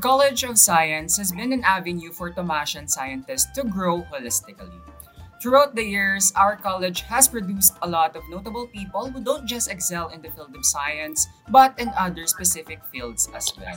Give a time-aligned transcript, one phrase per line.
[0.00, 4.80] College of Science has been an avenue for Tomasian scientists to grow holistically.
[5.42, 9.70] Throughout the years, our college has produced a lot of notable people who don't just
[9.70, 13.76] excel in the field of science, but in other specific fields as well.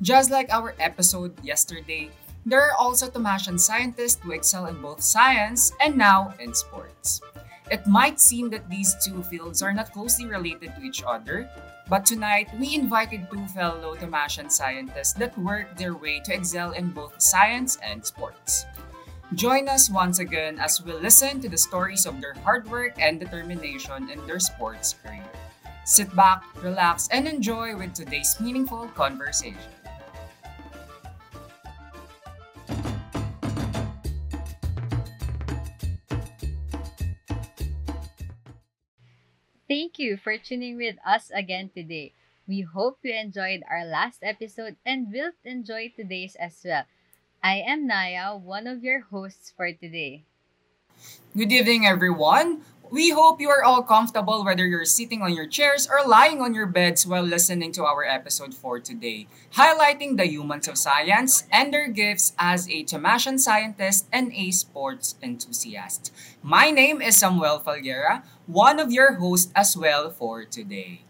[0.00, 2.10] Just like our episode yesterday,
[2.46, 7.20] there are also Tomasian scientists who excel in both science and now in sports.
[7.70, 11.48] It might seem that these two fields are not closely related to each other,
[11.88, 16.90] but tonight we invited two fellow Tomasian scientists that worked their way to excel in
[16.90, 18.66] both science and sports.
[19.34, 23.20] Join us once again as we listen to the stories of their hard work and
[23.20, 25.22] determination in their sports career.
[25.84, 29.79] Sit back, relax, and enjoy with today's meaningful conversation.
[39.70, 42.10] Thank you for tuning with us again today.
[42.48, 46.90] We hope you enjoyed our last episode and will enjoy today's as well.
[47.38, 50.24] I am Naya, one of your hosts for today.
[51.38, 52.66] Good evening, everyone.
[52.90, 56.52] We hope you are all comfortable whether you're sitting on your chairs or lying on
[56.52, 61.72] your beds while listening to our episode for today, highlighting the humans of science and
[61.72, 66.10] their gifts as a Tomasian scientist and a sports enthusiast.
[66.42, 71.06] My name is Samuel Falguera, one of your hosts as well for today.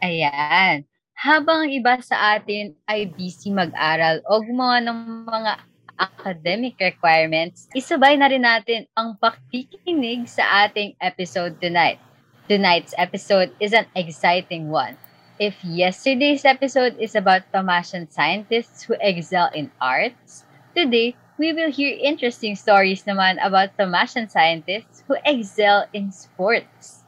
[0.00, 0.88] Ayan.
[1.12, 5.52] Habang iba sa atin ay busy mag-aral o gumawa ng mga
[6.00, 12.02] academic requirements, isabay na rin natin ang pakikinig sa ating episode tonight.
[12.50, 14.98] Tonight's episode is an exciting one.
[15.38, 20.42] If yesterday's episode is about Tomasian scientists who excel in arts,
[20.74, 27.02] today we will hear interesting stories naman about Tomasian scientists who excel in sports.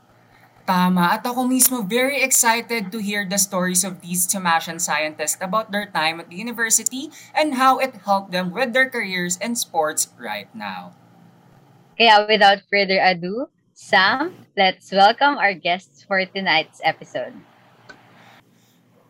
[0.66, 5.70] Tama, at ako mismo very excited to hear the stories of these Tomasian scientists about
[5.70, 10.10] their time at the university and how it helped them with their careers in sports
[10.18, 10.98] right now.
[11.94, 17.38] Kaya without further ado, Sam, let's welcome our guests for tonight's episode.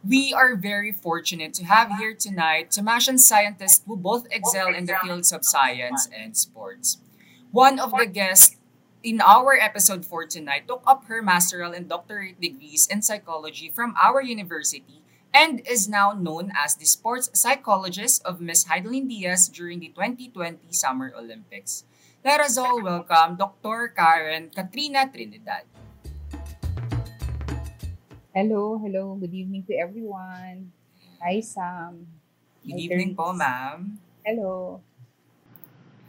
[0.04, 5.00] We are very fortunate to have here tonight Tomasian scientists who both excel in the
[5.00, 7.00] fields of science and sports.
[7.52, 8.60] One of the guests
[9.02, 13.94] in our episode for tonight took up her masteral and doctorate degrees in psychology from
[13.96, 15.00] our university
[15.32, 20.68] and is now known as the sports psychologist of Miss Heidelin Diaz during the 2020
[20.68, 21.84] Summer Olympics.
[22.22, 23.88] Let us all welcome Dr.
[23.96, 25.64] Karen Katrina Trinidad.
[28.34, 29.14] Hello, hello.
[29.14, 30.74] Good evening to everyone.
[31.22, 32.02] Hi, Sam.
[32.66, 33.38] Good Hi, evening po, Therese.
[33.38, 33.78] ma'am.
[34.26, 34.82] Hello.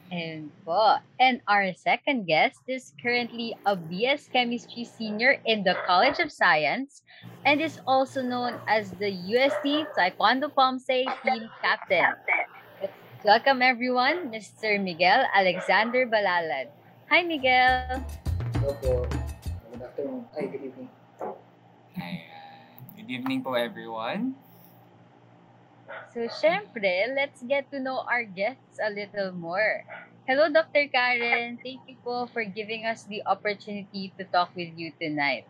[0.10, 6.18] And po, and our second guest is currently a BS Chemistry senior in the College
[6.18, 7.06] of Science
[7.46, 12.10] and is also known as the USD Taekwondo Pomse team captain.
[13.22, 14.82] Welcome everyone, Mr.
[14.82, 16.74] Miguel Alexander Balalad.
[17.06, 18.02] Hi, Miguel.
[18.58, 19.06] Hello po.
[19.70, 20.26] Good afternoon.
[20.34, 20.90] Ay, good evening.
[21.96, 22.76] Ayan.
[23.00, 24.36] Good evening po, everyone.
[26.12, 29.84] So, syempre, let's get to know our guests a little more.
[30.28, 30.92] Hello, Dr.
[30.92, 31.56] Karen.
[31.62, 35.48] Thank you po for giving us the opportunity to talk with you tonight.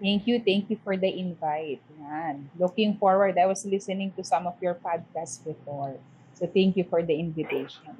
[0.00, 0.38] Thank you.
[0.42, 1.80] Thank you for the invite.
[1.96, 2.50] Yan.
[2.58, 3.38] Looking forward.
[3.38, 5.96] I was listening to some of your podcasts before.
[6.34, 7.96] So thank you for the invitation.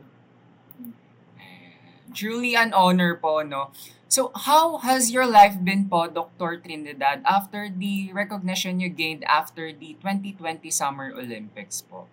[2.14, 3.70] Truly an honor po, no?
[4.08, 6.56] So, how has your life been po, Dr.
[6.64, 12.08] Trinidad, after the recognition you gained after the 2020 Summer Olympics po?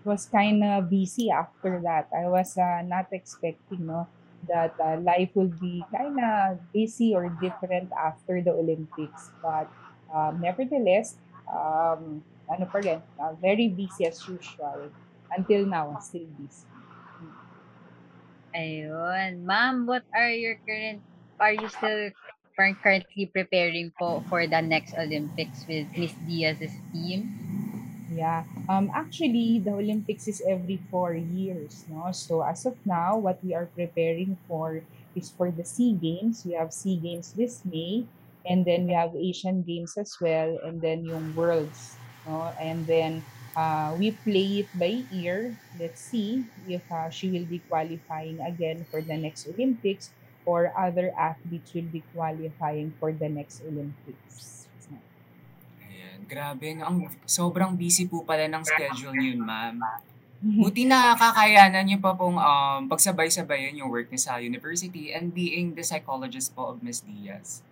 [0.00, 2.06] It was kind of busy after that.
[2.14, 4.06] I was uh, not expecting no
[4.48, 9.32] that uh, life will be kind of busy or different after the Olympics.
[9.42, 9.68] But
[10.12, 11.16] um, nevertheless,
[11.48, 14.92] um, ano pa rin, uh, very busy as usual.
[15.32, 16.73] Until now, still busy.
[18.54, 19.42] Ayun.
[19.42, 21.02] Ma'am, what are your current,
[21.42, 22.10] are you still
[22.54, 27.34] cur- currently preparing po for the next Olympics with Miss Diaz's team?
[28.14, 28.46] Yeah.
[28.70, 32.14] Um, actually, the Olympics is every four years, no?
[32.14, 34.86] So as of now, what we are preparing for
[35.18, 36.46] is for the SEA Games.
[36.46, 38.06] We have SEA Games this May,
[38.46, 42.54] and then we have Asian Games as well, and then yung Worlds, no?
[42.62, 45.56] And then uh, we play it by ear.
[45.78, 50.10] Let's see if uh, she will be qualifying again for the next Olympics,
[50.44, 54.68] or other athletes will be qualifying for the next Olympics.
[55.80, 56.68] Ayan, grabe.
[56.78, 59.80] Ang sobrang busy po pala ng schedule yun, ma'am.
[60.60, 65.72] Buti na kakayanan niyo pa pong um, pagsabay-sabayan yung work niyo sa university and being
[65.72, 67.64] the psychologist po of Miss Diaz.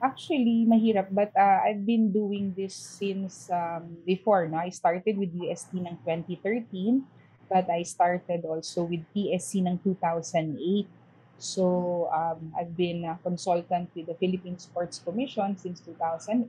[0.00, 1.12] Actually, mahirap.
[1.12, 4.48] But uh, I've been doing this since um, before.
[4.48, 4.56] No?
[4.56, 7.04] I started with UST ng 2013,
[7.52, 10.88] but I started also with PSC ng 2008.
[11.36, 16.48] So um, I've been a consultant with the Philippine Sports Commission since 2008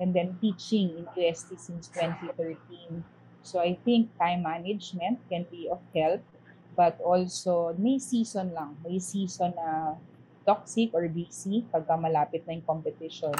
[0.00, 3.04] and then teaching in UST since 2013.
[3.42, 6.24] So I think time management can be of help
[6.76, 8.76] but also may season lang.
[8.80, 10.00] May season na
[10.42, 13.34] toxic or busy pagka malapit na yung competition.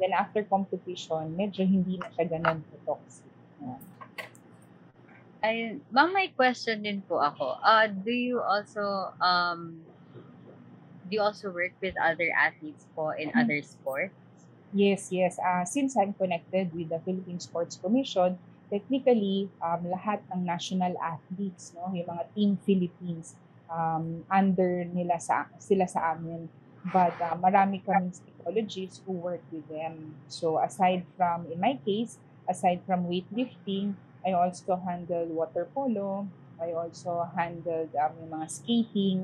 [0.00, 3.28] Then after competition, medyo hindi na siya ganun toxic.
[3.60, 3.80] Yeah.
[5.44, 5.84] Ayun.
[5.92, 7.60] Ma'am, may question din po ako.
[7.62, 9.84] Uh, do you also um
[11.06, 13.46] do you also work with other athletes po in Mhm.
[13.46, 14.16] other sports?
[14.74, 15.38] Yes, yes.
[15.38, 18.34] Uh, since I'm connected with the Philippine Sports Commission,
[18.66, 23.38] technically, um, lahat ng national athletes, no, yung mga Team Philippines,
[23.70, 26.48] um, under nila sa, sila sa amin.
[26.86, 30.14] But uh, marami kaming psychologists who work with them.
[30.30, 36.26] So aside from, in my case, aside from weightlifting, I also handle water polo.
[36.62, 39.20] I also handled um, yung mga skating,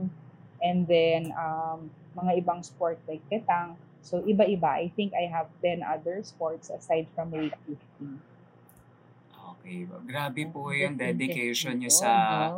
[0.63, 3.75] and then um, mga ibang sport like ketang.
[4.03, 4.67] So, iba-iba.
[4.67, 8.19] I think I have 10 other sports aside from weightlifting.
[9.55, 9.87] Okay.
[9.87, 12.51] Grabe po yung dedication interesting sa...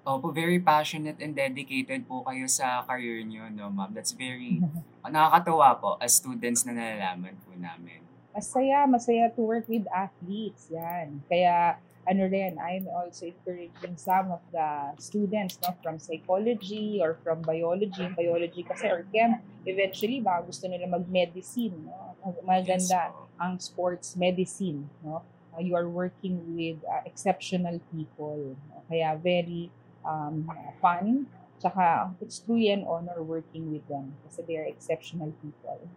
[0.00, 3.92] Opo, very passionate and dedicated po kayo sa career nyo, no, ma'am?
[3.92, 4.64] That's very...
[5.04, 8.00] nakakatuwa po as students na nalalaman po namin.
[8.32, 10.72] Masaya, masaya to work with athletes.
[10.72, 11.20] Yan.
[11.28, 11.76] Kaya,
[12.08, 18.08] ano rin, I'm also encouraging some of the students no, from psychology or from biology.
[18.16, 19.36] Biology kasi or chem,
[19.68, 21.76] eventually, baka gusto nila mag-medicine.
[21.84, 22.16] No?
[22.44, 23.28] Maganda Yes po.
[23.36, 24.88] ang sports medicine.
[25.04, 25.20] No?
[25.52, 28.56] Uh, you are working with uh, exceptional people.
[28.70, 28.80] No?
[28.88, 29.68] Kaya very
[30.04, 30.48] um,
[30.80, 31.26] fun.
[31.60, 35.88] Tsaka it's truly an honor working with them kasi they are exceptional people.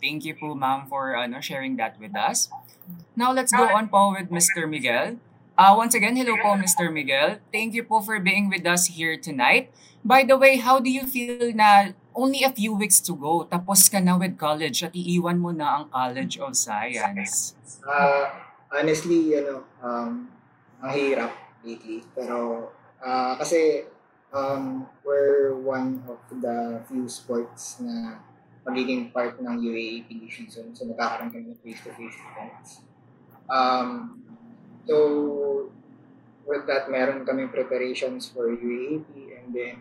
[0.00, 2.48] Thank you po, ma'am, for ano, sharing that with us.
[3.12, 4.64] Now, let's go on po with Mr.
[4.64, 5.20] Miguel.
[5.60, 6.88] Uh, once again, hello po, Mr.
[6.88, 7.36] Miguel.
[7.52, 9.68] Thank you po for being with us here tonight.
[10.00, 13.92] By the way, how do you feel na only a few weeks to go, tapos
[13.92, 17.52] ka na with college at iiwan mo na ang College of Science?
[17.84, 20.32] Ah, honestly, ano, um,
[20.80, 22.04] ang hirap lately.
[22.14, 22.70] Pero,
[23.02, 23.86] ah, kasi,
[24.32, 28.20] um, we're one of the few sports na
[28.66, 30.76] magiging part ng UAAP season.
[30.76, 32.70] So, nagkakaroon kami ng face-to-face events.
[33.50, 34.20] Um,
[34.84, 34.96] so,
[36.46, 39.08] with that, meron kami preparations for UAAP
[39.38, 39.76] and then,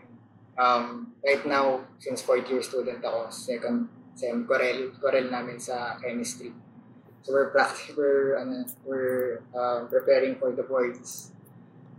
[0.60, 3.90] um, right now, since fourth year student ako, second
[4.20, 6.52] sem Corel, Corel namin sa chemistry.
[7.24, 11.32] So we're practicing, we're, ano, we're um, preparing for the boards.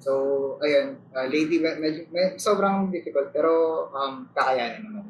[0.00, 3.52] So, ayun, uh, lady, med- medyo, med- sobrang difficult, pero
[3.92, 5.06] um, kakayanin naman.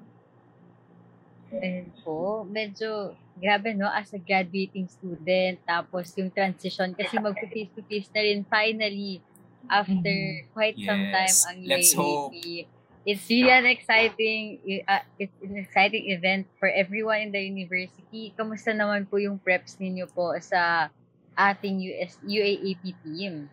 [1.51, 8.21] Ayun po, medyo grabe no, as a graduating student, tapos yung transition, kasi mag-face-to-face na
[8.23, 9.23] rin finally
[9.71, 10.15] after
[10.55, 12.35] quite some time Yes, ang let's hope.
[12.35, 12.67] UAAP.
[13.01, 18.37] It's really an exciting, uh, it's an exciting event for everyone in the university.
[18.37, 20.93] Kamusta naman po yung preps ninyo po sa
[21.33, 23.49] ating US, UAAP team?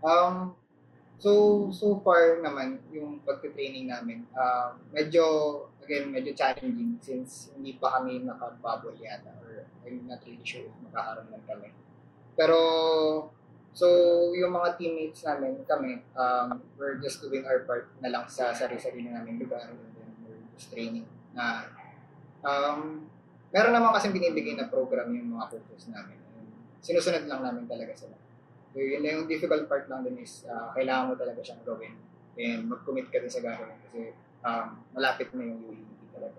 [0.00, 0.56] Um,
[1.20, 5.24] so, so far naman, yung pagte-training namin, uh, medyo,
[5.84, 10.76] again, medyo challenging since hindi pa kami nakabubble yata or I'm not really sure if
[10.80, 11.68] makakaroon kami.
[12.36, 12.58] Pero,
[13.76, 13.86] so,
[14.32, 19.12] yung mga teammates namin, kami, um, we're just doing our part na lang sa sarili-sarili
[19.12, 21.04] namin lugar and then we're just training
[21.36, 21.68] na
[22.42, 23.04] um,
[23.52, 26.16] meron naman kasi binibigay na program yung mga coaches namin.
[26.80, 28.16] Sinusunod lang namin talaga sila.
[28.70, 31.94] So, yun lang yung difficult part lang din is uh, kailangan mo talaga siyang gawin
[32.38, 34.14] and mag-commit ka din sa gagawin kasi
[34.46, 36.38] um, malapit na yung UAP talaga.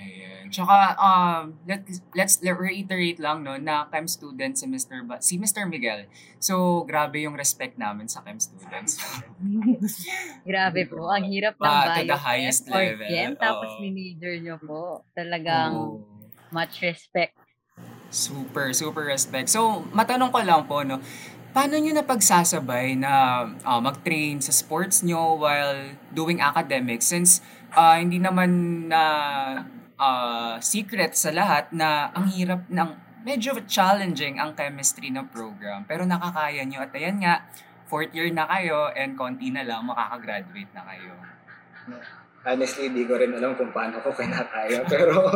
[0.00, 0.48] Ayan.
[0.48, 1.84] Tsaka, um, let,
[2.16, 5.04] let's reiterate lang no, na chem student si Mr.
[5.04, 5.68] Ba- si Mr.
[5.68, 6.08] Miguel.
[6.40, 8.96] So, grabe yung respect namin sa chem students.
[10.48, 13.12] Grabe po, ang hirap ng Pa- to the bio highest level.
[13.12, 13.80] chem, tapos Oo.
[13.84, 14.82] minajor nyo po.
[15.12, 16.00] Talagang Oo.
[16.48, 17.36] much respect.
[18.10, 19.46] Super, super respect.
[19.48, 20.98] So, matanong ko lang po, no,
[21.50, 27.42] paano nyo napagsasabay na ah, mag-train sa sports nyo while doing academics since
[27.74, 29.02] ah, hindi naman na
[29.98, 32.90] ah, secret sa lahat na ang hirap ng
[33.26, 37.44] medyo challenging ang chemistry na program pero nakakaya nyo at ayan nga
[37.90, 41.12] fourth year na kayo and konti na lang makakagraduate na kayo.
[42.40, 44.80] Honestly, di ko rin alam kung paano ko kinakaya.
[44.92, 45.28] Pero,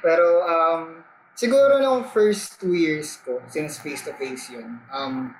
[0.00, 5.34] pero um, siguro nung first two years ko, since face-to-face yun, um,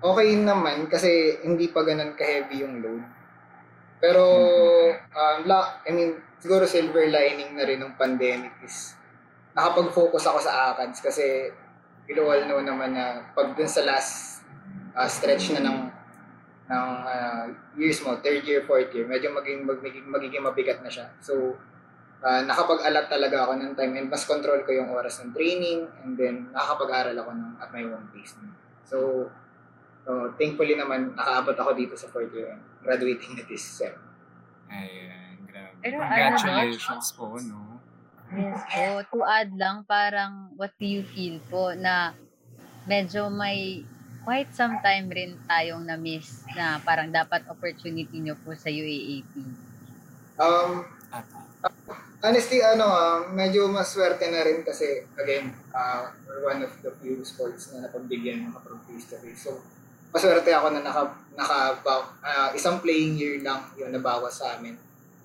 [0.00, 3.04] okay naman kasi hindi pa ganun ka-heavy yung load.
[4.00, 4.24] Pero,
[4.96, 8.96] um, la, I mean, siguro silver lining na rin ng pandemic is
[9.52, 11.52] nakapag-focus ako sa ACADS kasi
[12.08, 14.42] we all know naman na pag dun sa last
[14.96, 15.78] uh, stretch na ng
[16.70, 21.10] ng uh, years mo, third year, fourth year, medyo maging, magiging, magiging mabigat na siya.
[21.18, 21.58] So,
[22.20, 26.16] uh, nakapag-alat talaga ako ng time and mas control ko yung oras ng training and
[26.16, 28.36] then nakakapag-aral ako ng, at my own pace.
[28.84, 29.28] So,
[30.04, 33.94] so, thankfully naman, nakaabot ako dito sa fourth year and graduating na this sem.
[34.70, 35.76] Ayan, grabe.
[35.82, 37.80] Pero ano, Congratulations po, no?
[38.30, 38.86] Yes po.
[39.18, 42.14] To add lang, parang what do you feel po na
[42.86, 43.82] medyo may
[44.22, 49.34] quite some time rin tayong na-miss na parang dapat opportunity nyo po sa UAAP?
[50.38, 50.86] Um,
[52.20, 56.12] honestly, ano, ah, medyo maswerte na rin kasi, again, uh,
[56.44, 59.40] one of the few sports na napagbigyan ng kapag face.
[59.40, 59.60] So,
[60.12, 64.76] maswerte ako na naka, naka uh, isang playing year lang yung nabawas sa amin.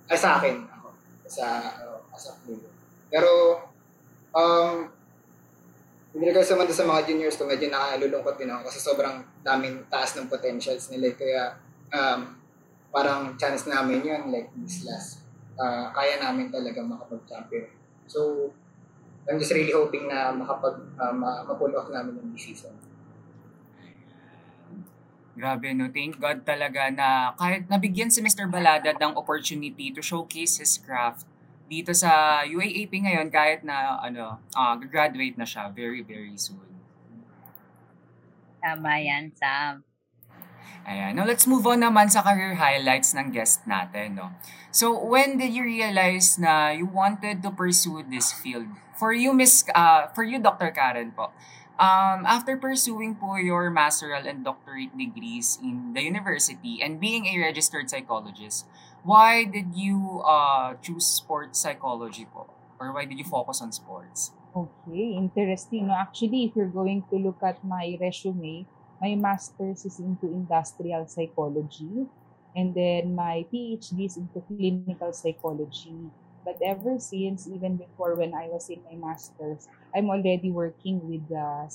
[0.08, 0.88] Ay, sa akin, ako,
[1.28, 1.46] sa,
[1.84, 2.72] uh, as a player.
[3.12, 3.32] Pero,
[4.32, 4.88] um,
[6.16, 10.16] in regards naman sa mga juniors ko, medyo nakalulungkot din ako kasi sobrang daming taas
[10.16, 11.12] ng potentials nila.
[11.12, 11.60] Kaya,
[11.92, 12.40] um,
[12.96, 15.25] parang chance namin yun, like this last,
[15.60, 17.68] uh, kaya namin talaga makapag-champion.
[18.06, 18.52] So,
[19.26, 22.78] I'm just really hoping na makapag, uh, ma-pull off namin yung season.
[25.36, 25.92] Grabe, no?
[25.92, 28.48] Thank God talaga na kahit nabigyan si Mr.
[28.48, 31.28] Balada ng opportunity to showcase his craft
[31.68, 36.64] dito sa UAAP ngayon kahit na ano, uh, graduate na siya very very soon.
[38.64, 39.84] Tama yan, Sam.
[40.86, 41.18] Ayan.
[41.18, 44.36] Now, let's move on naman sa career highlights ng guest natin, no?
[44.70, 48.70] So, when did you realize na you wanted to pursue this field?
[48.96, 50.70] For you, Miss, uh, for you, Dr.
[50.72, 51.34] Karen po,
[51.80, 57.40] um, after pursuing po your masteral and doctorate degrees in the university and being a
[57.40, 58.68] registered psychologist,
[59.04, 62.50] why did you uh, choose sports psychology po?
[62.80, 64.32] Or why did you focus on sports?
[64.56, 65.88] Okay, interesting.
[65.88, 68.66] No, actually, if you're going to look at my resume,
[69.02, 72.08] my master's is into industrial psychology,
[72.56, 76.12] and then my PhD is into clinical psychology.
[76.46, 81.26] But ever since, even before when I was in my master's, I'm already working with
[81.34, 81.66] uh,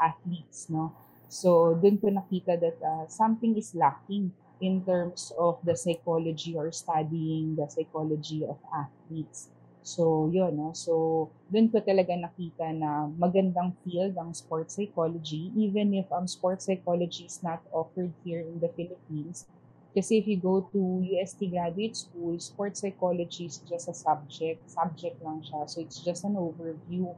[0.00, 0.94] athletes, no?
[1.28, 6.70] So, dun ko nakita that uh, something is lacking in terms of the psychology or
[6.70, 9.48] studying the psychology of athletes.
[9.82, 10.76] So, yun, no?
[10.76, 16.68] So, doon ko talaga nakita na magandang field ang sports psychology, even if um, sports
[16.68, 19.48] psychology is not offered here in the Philippines.
[19.90, 24.62] Kasi if you go to UST Graduate School, sports psychology is just a subject.
[24.68, 25.64] Subject lang siya.
[25.64, 27.16] So, it's just an overview.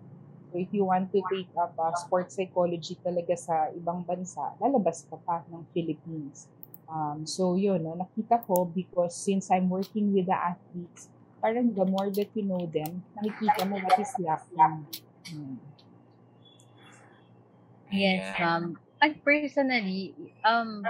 [0.49, 5.03] So, if you want to take up uh, sports psychology talaga sa ibang bansa, lalabas
[5.11, 6.47] ka pa ng Philippines.
[6.87, 7.99] Um, so, yun, no?
[7.99, 11.12] nakita ko because since I'm working with the athletes,
[11.43, 14.87] parang the more that you know them, nakikita mo what is lacking.
[15.27, 15.59] Hmm.
[17.91, 18.79] Yes, ma'am.
[19.03, 20.15] And personally,
[20.47, 20.87] um,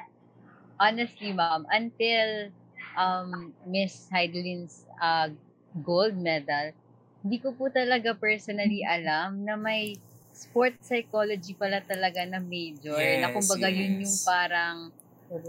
[0.77, 2.53] honestly, ma'am, until
[2.95, 5.33] um, Miss Heidelin's uh,
[5.81, 6.77] gold medal,
[7.25, 9.97] hindi ko po talaga personally alam na may
[10.37, 13.01] sports psychology pala talaga na major.
[13.19, 14.29] na Yes, kumbaga yun yung yes.
[14.29, 14.93] parang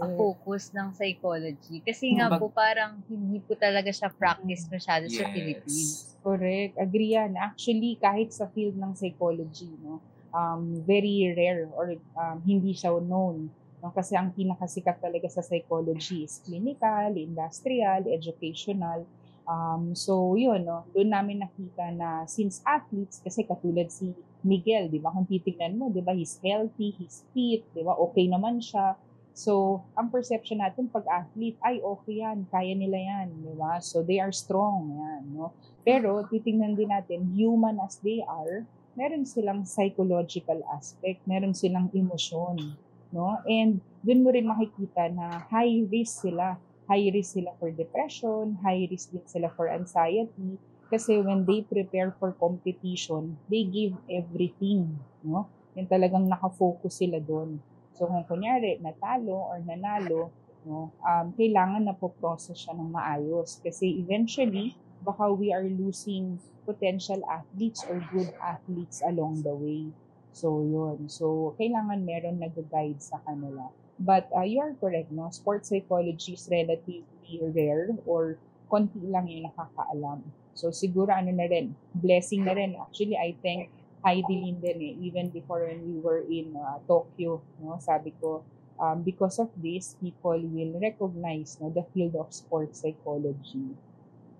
[0.00, 1.84] ang focus ng psychology.
[1.84, 6.16] Kasi nga po parang hindi po talaga siya practice masyado sa Philippines.
[6.24, 6.80] Correct.
[6.80, 7.36] Agree yan.
[7.36, 10.00] Actually, kahit sa field ng psychology, no,
[10.32, 13.52] um, very rare or um, hindi siya known.
[13.84, 13.92] No?
[13.92, 19.04] Kasi ang pinakasikat talaga sa psychology is clinical, industrial, educational.
[19.44, 20.88] Um, so, yun, no?
[20.96, 25.12] doon namin nakita na since athletes, kasi katulad si Miguel, di ba?
[25.12, 26.16] Kung titignan mo, di ba?
[26.16, 27.92] He's healthy, he's fit, di ba?
[28.08, 28.96] Okay naman siya.
[29.34, 33.82] So, ang perception natin pag athlete, ay okay yan, kaya nila yan, di ba?
[33.82, 35.50] So, they are strong, yan, no?
[35.82, 38.62] Pero, titingnan din natin, human as they are,
[38.94, 42.78] meron silang psychological aspect, meron silang emosyon,
[43.10, 43.42] no?
[43.50, 46.54] And dun mo rin makikita na high risk sila.
[46.86, 50.60] High risk sila for depression, high risk din sila for anxiety,
[50.92, 54.94] kasi when they prepare for competition, they give everything,
[55.26, 55.48] no?
[55.74, 57.58] Yung talagang nakafocus sila doon.
[57.94, 60.34] So kung kunyari natalo or nanalo,
[60.66, 64.74] no, um, kailangan na po process siya ng maayos kasi eventually
[65.06, 69.86] baka we are losing potential athletes or good athletes along the way.
[70.34, 71.06] So yun.
[71.06, 73.70] So kailangan meron nag-guide sa kanila.
[73.94, 75.30] But uh, you are correct, no?
[75.30, 80.26] Sports psychology is relatively rare or konti lang yung nakakaalam.
[80.58, 82.74] So siguro ano na rin, blessing na rin.
[82.74, 83.70] Actually, I think
[84.04, 87.80] Heidi Lin din eh, even before when we were in uh, Tokyo, no?
[87.80, 88.44] Sabi ko,
[88.76, 93.72] um, because of this, people will recognize no, the field of sports psychology.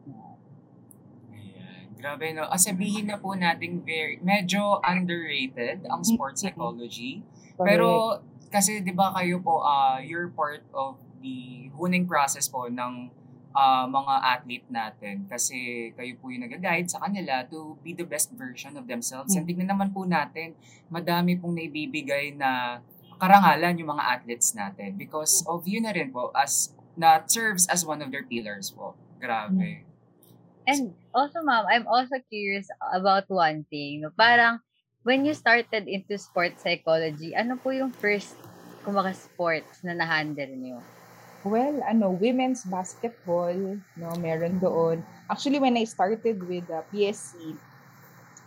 [0.05, 0.37] Yeah.
[1.33, 1.85] Ayan.
[1.97, 2.45] Grabe no.
[2.45, 7.25] Ah, sabihin na po natin very, medyo underrated ang sports psychology.
[7.57, 8.21] Pero
[8.53, 13.09] kasi 'di ba kayo po uh, you're part of the honing process po ng
[13.55, 18.35] uh, mga athlete natin kasi kayo po yung nag-guide sa kanila to be the best
[18.35, 19.33] version of themselves.
[19.39, 20.59] And tignan naman po natin,
[20.91, 22.83] madami pong naibibigay na
[23.23, 27.83] karangalan yung mga athletes natin because of you na rin po as na serves as
[27.87, 28.95] one of their pillars po.
[29.19, 29.87] Grabe.
[30.65, 34.01] And also, ma'am, I'm also curious about one thing.
[34.01, 34.11] No?
[34.17, 34.61] Parang,
[35.05, 38.33] when you started into sports psychology, ano po yung first
[38.85, 40.79] kumaka sports na na-handle niyo?
[41.45, 45.05] Well, ano, women's basketball, no, meron doon.
[45.29, 47.53] Actually, when I started with uh, PSC,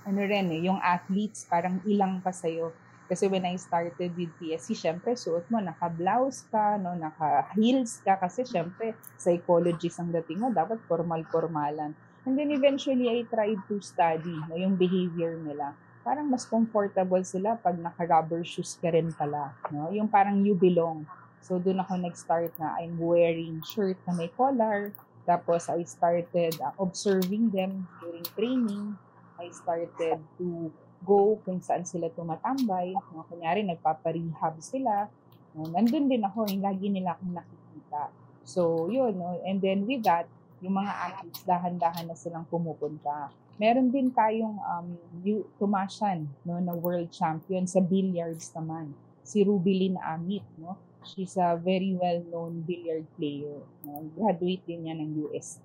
[0.09, 2.73] ano rin eh, yung athletes, parang ilang pa sa'yo
[3.07, 8.43] kasi when I started with PSC, syempre suot mo, naka-blouse ka, no, naka-heels ka, kasi
[8.43, 11.95] syempre psychologist ang dating mo, dapat formal-formalan.
[12.27, 15.71] And then eventually, I tried to study no, yung behavior nila.
[16.03, 19.55] Parang mas comfortable sila pag naka-rubber shoes ka rin pala.
[19.71, 19.87] No?
[19.95, 21.07] Yung parang you belong.
[21.47, 24.91] So doon ako nag-start na I'm wearing shirt na may collar.
[25.23, 28.99] Tapos I started uh, observing them during training.
[29.39, 30.47] I started to
[31.07, 32.91] go kung saan sila tumatambay.
[33.15, 33.23] No?
[33.31, 35.07] Kunyari, nagpaparehab sila.
[35.55, 35.71] No?
[35.71, 38.11] Nandun din ako, yung lagi nila akong nakikita.
[38.43, 39.15] So, yun.
[39.15, 39.39] No?
[39.47, 40.27] And then with that,
[40.59, 43.31] yung mga athletes, dahan-dahan na silang pumupunta.
[43.55, 44.87] Meron din tayong um,
[45.55, 48.91] tumasyan no, na world champion sa billiards naman.
[49.23, 50.43] Si Rubilin Amit.
[50.59, 50.75] No?
[51.07, 53.63] She's a very well-known billiard player.
[53.87, 54.03] No?
[54.11, 55.63] Graduate din niya ng UST.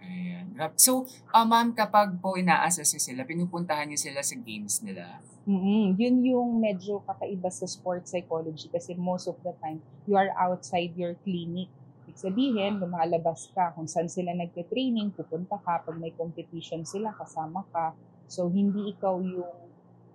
[0.00, 0.58] Ayan.
[0.74, 5.22] So, uh, ma'am, kapag po ina-assess sila, pinupuntahan niyo sila sa games nila?
[5.46, 5.84] Mm-hmm.
[5.96, 10.92] Yun yung medyo kakaiba sa sports psychology kasi most of the time, you are outside
[10.98, 11.70] your clinic.
[12.04, 17.62] Ibig sabihin, lumalabas ka kung saan sila nagte-training, pupunta ka, pag may competition sila, kasama
[17.70, 17.94] ka.
[18.26, 19.70] So, hindi ikaw yung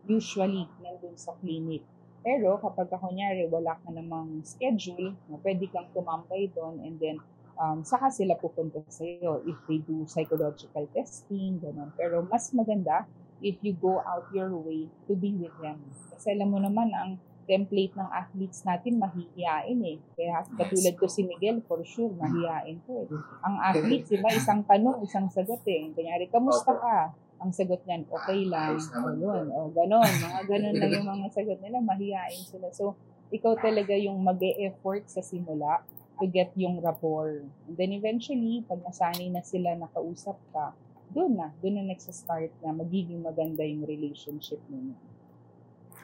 [0.06, 1.82] usually nandun sa clinic.
[2.26, 5.14] Pero kapag kunyari wala ka namang schedule,
[5.46, 7.22] pwede kang tumambay doon and then
[7.62, 11.94] um, saka sila pupunta sa iyo if they do psychological testing, ganun.
[11.94, 13.06] Pero mas maganda
[13.46, 15.78] if you go out your way to be with them.
[16.16, 19.98] Kasi alam mo naman, ang template ng athletes natin, mahihiyain eh.
[20.18, 23.10] Kaya katulad ko si Miguel, for sure, mahihiyain ko eh.
[23.46, 25.94] Ang athletes, di ba, isang tanong, isang sagot eh.
[25.94, 27.14] Kanyari, kamusta ka?
[27.44, 28.80] Ang sagot niyan, okay lang.
[28.80, 29.46] O, yun.
[29.52, 30.08] O, ganon.
[30.08, 32.72] Mga ganon lang yung mga sagot nila, mahihiyain sila.
[32.72, 32.96] So,
[33.34, 35.84] ikaw talaga yung mag effort sa simula
[36.22, 37.44] to get yung rapport.
[37.68, 40.72] And then eventually, pag nasanay na sila nakausap ka,
[41.12, 44.96] doon na, doon na nagsa-start na magiging maganda yung relationship ninyo.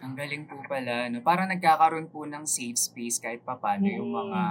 [0.02, 1.22] Ang galing po pala, no?
[1.22, 3.98] Parang nagkakaroon po ng safe space kahit papano mm.
[4.02, 4.42] yung mga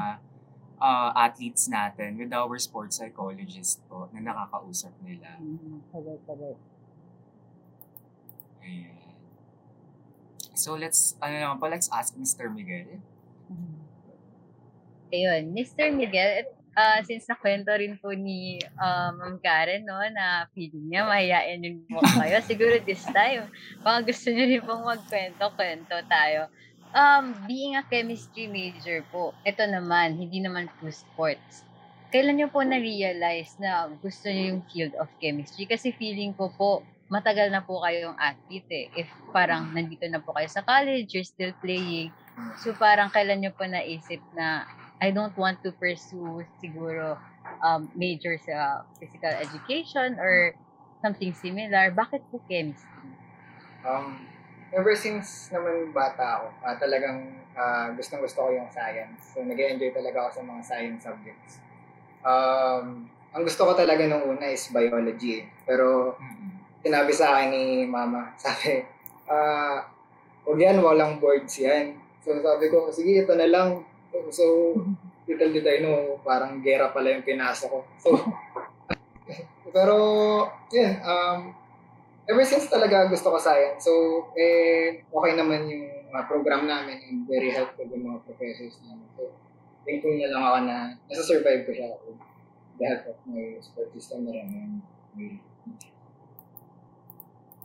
[0.81, 5.37] uh, athletes natin with our sports psychologist po na nakakausap nila.
[5.39, 6.61] Mm, correct, correct.
[8.65, 8.97] Ayan.
[10.57, 12.49] So let's, ano naman po, let's ask Mr.
[12.51, 12.99] Miguel.
[13.49, 13.77] Mm-hmm.
[15.11, 15.91] Ayun, Mr.
[15.91, 21.61] Miguel, uh, since nakwento rin po ni uh, Ma'am Karen, no, na feeling niya mahihain
[21.65, 23.51] yung mukha kayo, siguro this time,
[23.83, 26.47] baka gusto niyo rin pong magkwento-kwento tayo.
[26.91, 31.63] Um, being a chemistry major po, ito naman, hindi naman po sports.
[32.11, 35.71] Kailan niyo po na-realize na gusto niyo yung field of chemistry?
[35.71, 38.87] Kasi feeling ko po, matagal na po kayong athlete eh.
[39.07, 42.11] If parang nandito na po kayo sa college, you're still playing.
[42.63, 44.67] So parang kailan niyo po naisip na
[44.99, 47.19] I don't want to pursue siguro
[47.63, 50.55] um, major sa physical education or
[51.03, 51.91] something similar.
[51.91, 53.15] Bakit po chemistry?
[53.83, 54.30] Um,
[54.71, 57.19] ever since naman bata ako, uh, talagang
[57.55, 59.35] uh, gustong gusto ko yung science.
[59.35, 61.53] So, nag enjoy talaga ako sa mga science subjects.
[62.23, 65.47] Um, ang gusto ko talaga nung una is biology.
[65.67, 66.19] Pero,
[66.83, 68.87] sinabi sa akin ni mama, sabi,
[69.27, 69.77] ah, uh,
[70.47, 71.99] huwag yan, walang boards yan.
[72.23, 73.87] So, sabi ko, sige, ito na lang,
[74.31, 74.75] So,
[75.27, 77.87] little did I know, parang gera pala yung pinasa ko.
[78.03, 78.19] So,
[79.75, 79.97] pero,
[80.75, 81.55] yeah, um,
[82.31, 83.83] ever since talaga gusto ko science.
[83.83, 83.93] So,
[84.39, 89.07] eh, okay naman yung uh, program namin and very helpful yung mga professors namin.
[89.19, 89.35] So,
[89.83, 90.77] thankful na lang ako na
[91.11, 92.21] nasa-survive ko siya with
[92.79, 94.81] the help of my support system na rin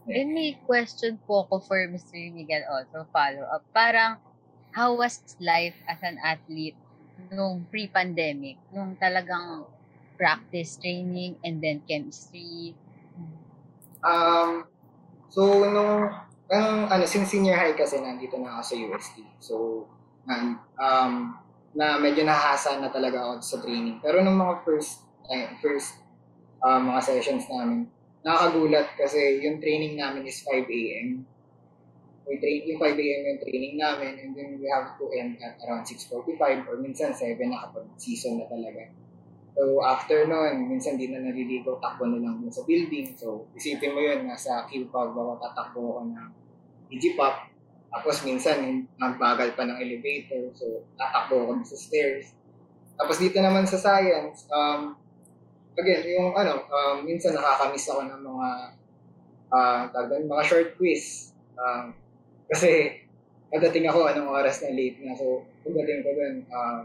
[0.05, 2.13] and may question po ko for Mr.
[2.29, 3.65] Miguel also, follow up.
[3.73, 4.21] Parang,
[4.69, 6.77] how was life as an athlete
[7.33, 9.65] nung pre-pandemic, nung talagang
[10.13, 12.77] practice training and then chemistry?
[14.05, 14.69] Um,
[15.33, 16.13] so, nung,
[16.45, 19.17] ang, ano, since senior high kasi nandito na ako sa UST.
[19.41, 19.53] So,
[20.29, 21.33] na, um,
[21.75, 23.97] na medyo nahasa na talaga ako sa training.
[23.99, 25.99] Pero nung mga first, eh, first
[26.61, 27.89] uh, mga sessions namin,
[28.25, 31.27] nakakagulat kasi yung training namin is 5 a.m.
[32.25, 33.21] We train, yung 5 a.m.
[33.29, 37.37] yung training namin and then we have to end at around 6.45 or minsan 7
[37.45, 38.89] na kapag season na talaga.
[39.55, 43.15] So after nun, minsan di na naliligo, takbo na lang sa building.
[43.15, 46.29] So isipin mo yun, nasa pa, bawa tatakbo ako ng
[46.91, 47.47] Digipop.
[47.87, 50.51] Tapos minsan, nagbagal pa ng elevator.
[50.51, 52.35] So tatakbo ako sa stairs.
[52.99, 54.95] Tapos dito naman sa science, um,
[55.79, 58.49] again, yung ano, um, minsan nakakamiss ako ng mga
[59.51, 61.31] uh, tagdan, mga short quiz.
[61.55, 61.95] Um,
[62.51, 63.03] kasi
[63.51, 65.15] pagdating ako, anong oras na late na.
[65.15, 66.81] So, pagdating ko dun, uh,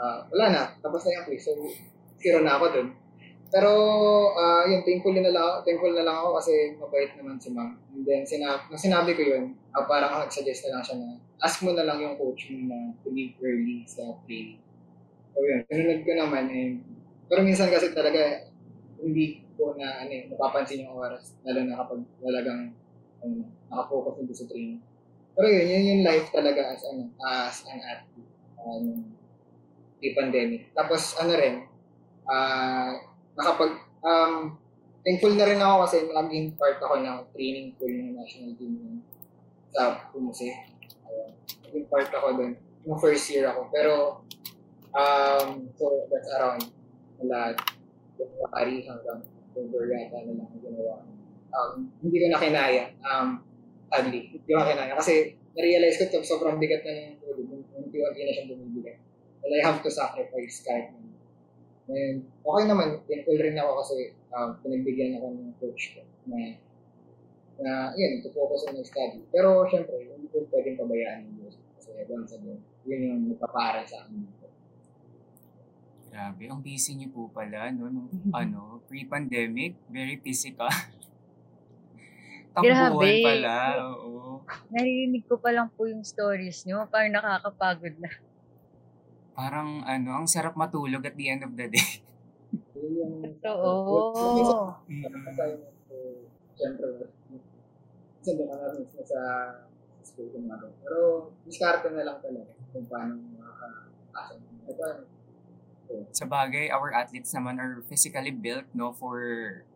[0.00, 1.44] uh, wala na, tapos na yung quiz.
[1.44, 1.52] So,
[2.24, 2.88] zero na ako dun.
[3.54, 3.70] Pero,
[4.34, 7.78] uh, yun, thankful na lang, thankful na lang ako kasi mabait naman si ma'am.
[7.94, 11.08] And then, sinab nung sinabi ko yun, uh, parang nag-suggest na lang siya na,
[11.38, 14.58] ask mo na lang yung coach mo na to leave early sa training.
[15.36, 16.44] So, yun, sinunod ko naman.
[16.50, 16.82] And,
[17.30, 18.50] pero minsan kasi talaga,
[18.98, 21.38] hindi ko na, ano eh, napapansin yung oras.
[21.46, 22.74] Lalo na kapag talagang
[23.22, 24.82] um, nakafocus nito sa training.
[25.38, 28.32] Pero yun, yun yung life talaga as, ano, as an athlete.
[28.58, 29.14] Um,
[30.02, 30.74] pre-pandemic.
[30.74, 31.70] Tapos, ano rin,
[32.28, 32.90] uh,
[33.36, 33.72] nakapag,
[34.04, 34.56] um,
[35.04, 39.04] thankful na rin ako kasi naging part ako ng training pool ng national team
[39.74, 40.48] sa Pumuse.
[41.04, 41.28] Uh,
[41.68, 42.52] naging part ako doon.
[42.84, 43.68] Yung first year ako.
[43.72, 44.24] Pero,
[44.92, 46.62] um, so that's around
[47.20, 47.56] wala
[48.18, 51.04] January hanggang October yata na lang ginawa.
[51.54, 52.84] Um, hindi ko na kinaya.
[53.06, 53.46] Um,
[53.86, 54.92] sadly, hindi ko na kinaya.
[54.98, 57.46] Kasi, na-realize ko to, sobrang bigat na yung tulog.
[57.78, 58.98] Unti-unti na siyang bumibigay.
[59.44, 60.90] And I have to sacrifice kahit
[61.84, 63.96] And okay naman, thankful rin ako kasi
[64.32, 66.00] um, pinagbigyan ako ng coach ko
[66.32, 66.56] na
[67.60, 69.22] na yun, to focus on my study.
[69.30, 71.54] Pero syempre, hindi ko pwedeng pabayaan yung Diyos.
[71.78, 74.46] Kasi once again, yun yung nagpapara sa akin dito.
[76.14, 77.90] Grabe, ang busy niyo po pala, no?
[77.90, 80.70] Nung, ano, pre-pandemic, very physical.
[82.54, 83.22] Takbuhan Grabe.
[83.22, 83.54] pala,
[83.90, 84.42] oo.
[84.70, 86.86] Naririnig ko pa lang po yung stories nyo.
[86.86, 88.10] Parang nakakapagod na.
[89.34, 91.90] Parang, ano, ang sarap matulog at the end of the day.
[93.42, 94.14] Totoo.
[94.94, 95.44] Kasi,
[96.54, 97.10] syempre,
[98.22, 99.20] minsan doon ka na mismo sa
[100.06, 100.70] school ko natin.
[100.80, 100.98] Pero,
[101.42, 104.38] diskarte na lang talaga kung paano makakasa.
[104.70, 104.86] Ito,
[106.14, 109.18] Sa bagay, our athletes naman are physically built, no, for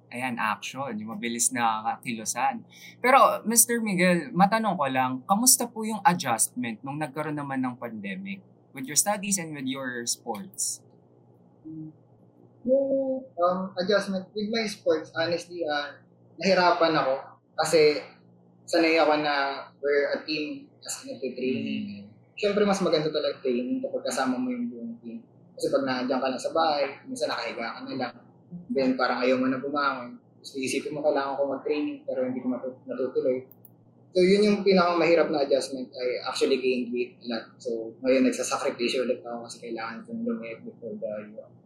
[0.08, 2.64] ayan, action, yung mabilis na kilosan.
[3.02, 3.82] Pero, Mr.
[3.84, 8.40] Miguel, matanong ko lang, kamusta po yung adjustment nung nagkaroon naman ng pandemic
[8.72, 10.80] with your studies and with your sports?
[12.68, 15.96] yung um, adjustment with my sports, honestly, uh,
[16.36, 17.14] nahirapan ako
[17.58, 18.02] kasi
[18.68, 22.06] sanay ako na we're a team as nagtitraining.
[22.38, 25.18] Siyempre, mas maganda talaga training kapag kasama mo yung buong team.
[25.58, 28.14] Kasi pag nandiyan ka na sa bahay, minsan nakahiga ka na lang.
[28.70, 30.22] Then parang ayaw mo na bumangon.
[30.38, 33.42] Tapos iisipin mo kailangan ko mag-training pero hindi ko matut- natutuloy.
[34.16, 35.92] So yun yung pinakang mahirap na adjustment.
[35.92, 37.44] I actually gained weight a lot.
[37.60, 41.12] So ngayon nagsasakripisyo ulit ako kasi kailangan kong lumit before the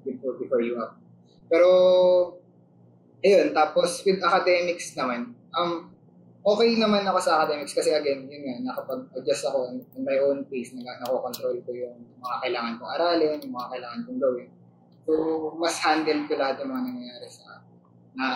[0.02, 0.98] before before you up.
[1.46, 1.70] Pero
[3.22, 5.92] ayun, tapos with academics naman, um
[6.42, 10.74] okay naman ako sa academics kasi again, yun nga, nakapag-adjust ako in, my own pace,
[10.74, 14.50] na nako-control ko yung mga kailangan kong aralin, yung mga kailangan kong gawin.
[15.02, 15.12] So,
[15.58, 17.62] mas handle ko lahat ng mga nangyayari sa
[18.18, 18.26] na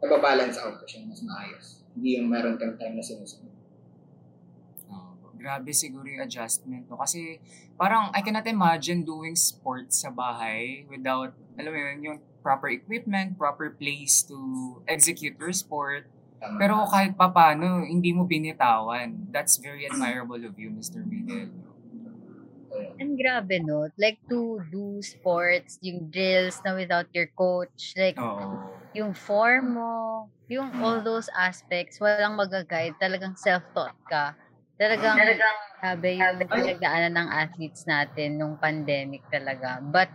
[0.00, 1.79] nababalance out ko siya mas maayos.
[1.96, 3.54] Hindi yung meron kang time na sinusunod.
[4.90, 6.98] Oh, grabe siguro yung adjustment, no?
[6.98, 7.40] Kasi
[7.74, 13.36] parang I cannot imagine doing sports sa bahay without, alam mo yun, yung proper equipment,
[13.36, 14.36] proper place to
[14.88, 16.08] execute your sport.
[16.40, 16.56] Tama.
[16.56, 19.28] Pero kahit papano, hindi mo binitawan.
[19.28, 21.04] That's very admirable of you, Mr.
[21.04, 21.52] Miguel.
[22.96, 23.92] And grabe, no?
[24.00, 28.79] Like, to do sports, yung drills na without your coach, like, Oo.
[28.94, 29.94] Yung form mo,
[30.50, 34.34] yung all those aspects, walang mag-guide, talagang self-taught ka.
[34.80, 35.38] Talagang,
[35.80, 39.78] sabi yung pinagdaanan ng athletes natin nung pandemic talaga.
[39.84, 40.10] But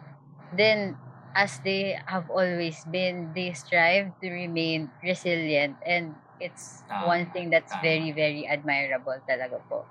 [0.52, 1.00] then,
[1.36, 7.76] as they have always been, they strive to remain resilient and it's one thing that's
[7.80, 9.88] very, very admirable talaga po.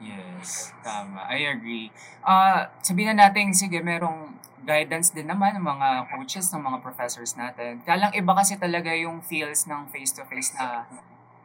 [0.00, 1.28] Yes, tama.
[1.28, 1.92] I agree.
[2.24, 7.34] Ah, sabihin na natin, sige, merong guidance din naman ng mga coaches, ng mga professors
[7.34, 7.82] natin.
[7.82, 10.86] Kalang iba kasi talaga yung feels ng face-to-face na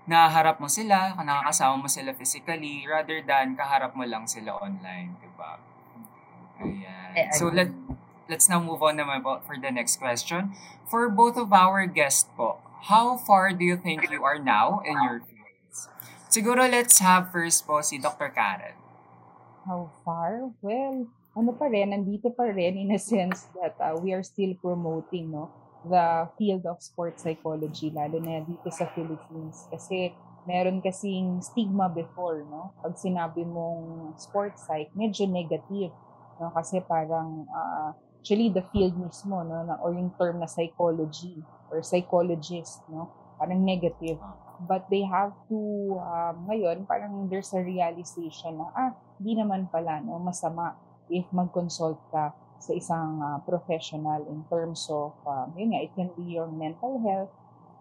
[0.07, 5.29] naharap mo sila, nakakasama mo sila physically, rather than kaharap mo lang sila online, di
[5.35, 5.59] ba?
[6.63, 7.33] Ayan.
[7.35, 7.73] So, let,
[8.29, 10.55] let's now move on naman po for the next question.
[10.87, 14.95] For both of our guests po, how far do you think you are now in
[15.03, 15.19] your?
[16.27, 18.27] Siguro let's have first po si Dr.
[18.35, 18.75] Karen.
[19.63, 20.51] How far?
[20.59, 24.51] Well, ano pa rin, nandito pa rin in a sense that uh, we are still
[24.59, 25.47] promoting no,
[25.87, 29.71] the field of sports psychology, lalo na dito sa Philippines.
[29.71, 30.11] Kasi
[30.43, 32.75] meron kasing stigma before, no?
[32.83, 35.95] Pag sinabi mong sports psych, medyo negative.
[36.39, 36.51] No?
[36.51, 39.63] Kasi parang, uh, actually the field mismo, no?
[39.79, 41.39] Or yung term na psychology
[41.71, 43.11] or psychologist, no?
[43.39, 44.19] Parang negative
[44.65, 45.59] but they have to
[46.01, 48.91] um, ngayon parang there's a realization na ah
[49.21, 50.73] di naman pala no masama
[51.13, 56.09] if mag-consult ka sa isang uh, professional in terms of um, yun nga it can
[56.17, 57.29] be your mental health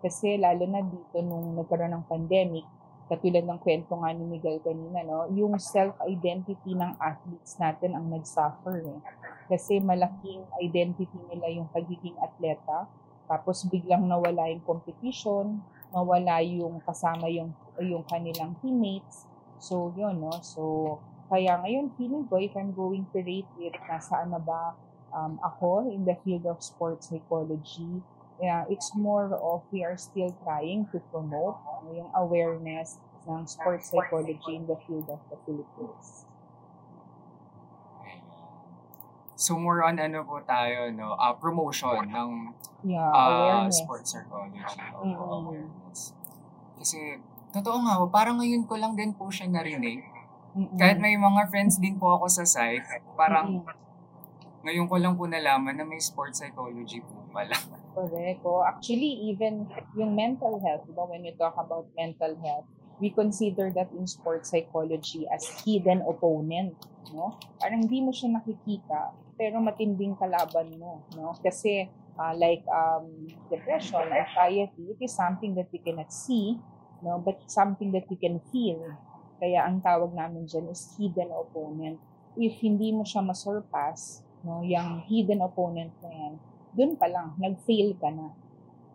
[0.05, 2.67] kasi lalo na dito nung nagkaroon ng pandemic
[3.07, 8.83] katulad ng kwento nga ni Miguel kanina no yung self-identity ng athletes natin ang nag-suffer
[8.85, 9.01] eh.
[9.47, 12.91] kasi malaking identity nila yung pagiging atleta
[13.27, 15.63] tapos biglang nawala yung competition
[15.97, 19.25] mawala yung kasama yung yung kanilang teammates.
[19.57, 20.37] So, yun, no?
[20.45, 21.01] So,
[21.33, 24.77] kaya ngayon, feeling ko, if I'm going to rate it, nasaan na ba
[25.17, 28.05] um, ako in the field of sports psychology,
[28.37, 31.57] yeah, it's more of we are still trying to promote
[31.89, 36.29] yung awareness ng sports psychology in the field of the Philippines.
[39.37, 41.13] So more on ano po tayo, no?
[41.15, 42.31] Uh, promotion ng
[42.81, 43.85] Yeah, uh, awareness.
[43.85, 44.57] sports psychology.
[45.05, 45.13] Mm.
[45.13, 46.17] awareness.
[46.81, 47.21] Kasi,
[47.53, 50.01] totoo nga parang ngayon ko lang din po siya narinig.
[50.57, 50.81] Mm-mm.
[50.81, 52.81] Kahit may mga friends din po ako sa psych,
[53.13, 54.65] parang Mm-mm.
[54.65, 57.53] ngayon ko lang po nalaman na may sports psychology po pala.
[57.97, 58.41] Correct.
[58.41, 62.65] Oh, actually, even yung mental health, diba, when we talk about mental health,
[62.97, 66.73] we consider that in sports psychology as hidden opponent,
[67.13, 67.37] no?
[67.61, 71.37] Parang hindi mo siya nakikita, pero matinding kalaban mo, no?
[71.45, 76.57] Kasi uh, like um, depression, anxiety, it is something that we cannot see,
[77.05, 77.21] no?
[77.21, 78.81] But something that we can feel.
[79.37, 82.01] Kaya ang tawag namin dyan is hidden opponent.
[82.37, 86.35] If hindi mo siya masurpass, no, yung hidden opponent na yan,
[86.73, 88.33] dun pa lang, nag-fail ka na.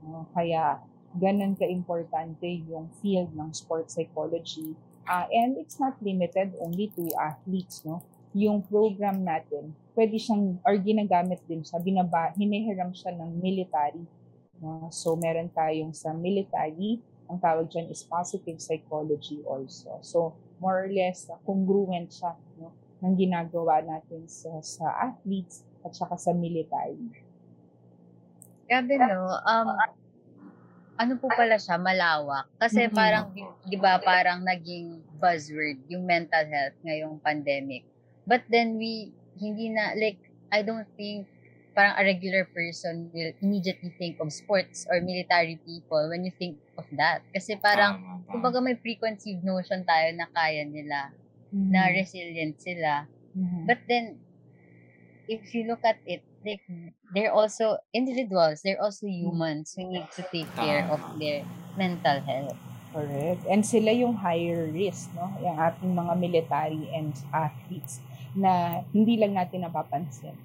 [0.02, 0.26] No?
[0.34, 0.82] Kaya,
[1.18, 4.74] ganun ka-importante yung field ng sports psychology.
[5.06, 8.06] Uh, and it's not limited only to athletes, no?
[8.38, 14.04] Yung program natin, pwede siyang, or ginagamit din siya, binaba, hinihiram siya ng military.
[14.62, 14.88] No?
[14.94, 17.02] So, meron tayong sa military,
[17.32, 20.00] ang tawag dyan is positive psychology also.
[20.04, 22.76] So, more or less, uh, congruent siya no?
[23.02, 27.02] ng ginagawa natin sa, sa athletes at saka sa military.
[28.70, 29.68] Grabe no, um,
[31.02, 32.46] ano po pala siya, malawak.
[32.62, 32.94] Kasi Mhm.
[32.94, 37.84] parang, di, di ba, parang naging buzzword yung mental health ngayong pandemic.
[38.30, 40.20] But then we, hindi na, like,
[40.52, 41.28] I don't think
[41.72, 46.60] parang a regular person will immediately think of sports or military people when you think
[46.76, 47.24] of that.
[47.32, 48.28] Kasi parang, Tama, tama.
[48.28, 51.16] kumbaga may preconceived notion tayo na kaya nila,
[51.52, 53.08] na resilient sila.
[53.32, 53.64] Mhm.
[53.72, 54.20] But then,
[55.32, 56.60] if you look at it, like,
[57.16, 61.48] they're also individuals, they're also humans who need to take care of their
[61.80, 62.60] mental health.
[62.92, 63.48] Correct.
[63.48, 65.32] And sila yung higher risk, no?
[65.40, 68.04] Yung ating mga military and athletes
[68.36, 70.36] na hindi lang natin napapansin.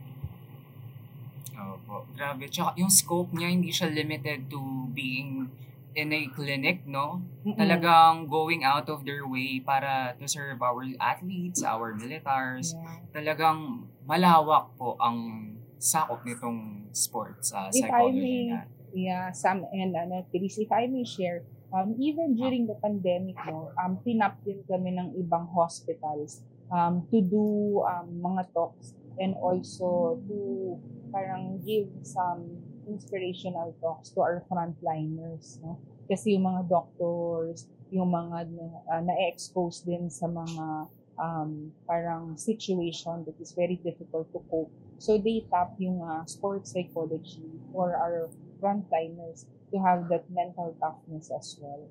[1.56, 2.04] Opo.
[2.12, 2.50] Grabe.
[2.50, 4.60] Tsaka yung scope niya, hindi siya limited to
[4.92, 5.48] being
[5.96, 7.24] in a clinic, no?
[7.40, 7.56] Mm-mm.
[7.56, 12.76] Talagang going out of their way para to serve our athletes, our militaries.
[12.76, 13.00] Yeah.
[13.16, 18.74] Talagang malawak po ang sakop nitong sports uh, If I psychology may- natin.
[18.96, 23.68] Yeah, some and ano, Chris, if I may share, um, even during the pandemic, no,
[23.76, 26.40] um, tinap din kami ng ibang hospitals
[26.72, 30.78] um, to do um, mga talks and also to
[31.12, 35.58] parang give some inspirational talks to our frontliners.
[35.62, 35.78] No?
[36.06, 38.46] Kasi yung mga doctors, yung mga
[38.90, 40.86] uh, na-expose din sa mga
[41.18, 44.70] um, parang situation that is very difficult to cope.
[44.98, 48.30] So they tap yung uh, sports psychology for our
[48.62, 51.84] frontliners to have that mental toughness as well.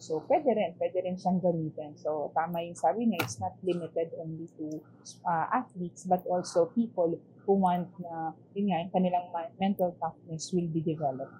[0.00, 1.92] So, pwede rin, pwede rin siyang gamitin.
[2.00, 4.80] So, tama yung sabi niya, it's not limited only to
[5.28, 9.28] uh, athletes, but also people who want na, yun nga, yung kanilang
[9.60, 11.36] mental toughness will be developed.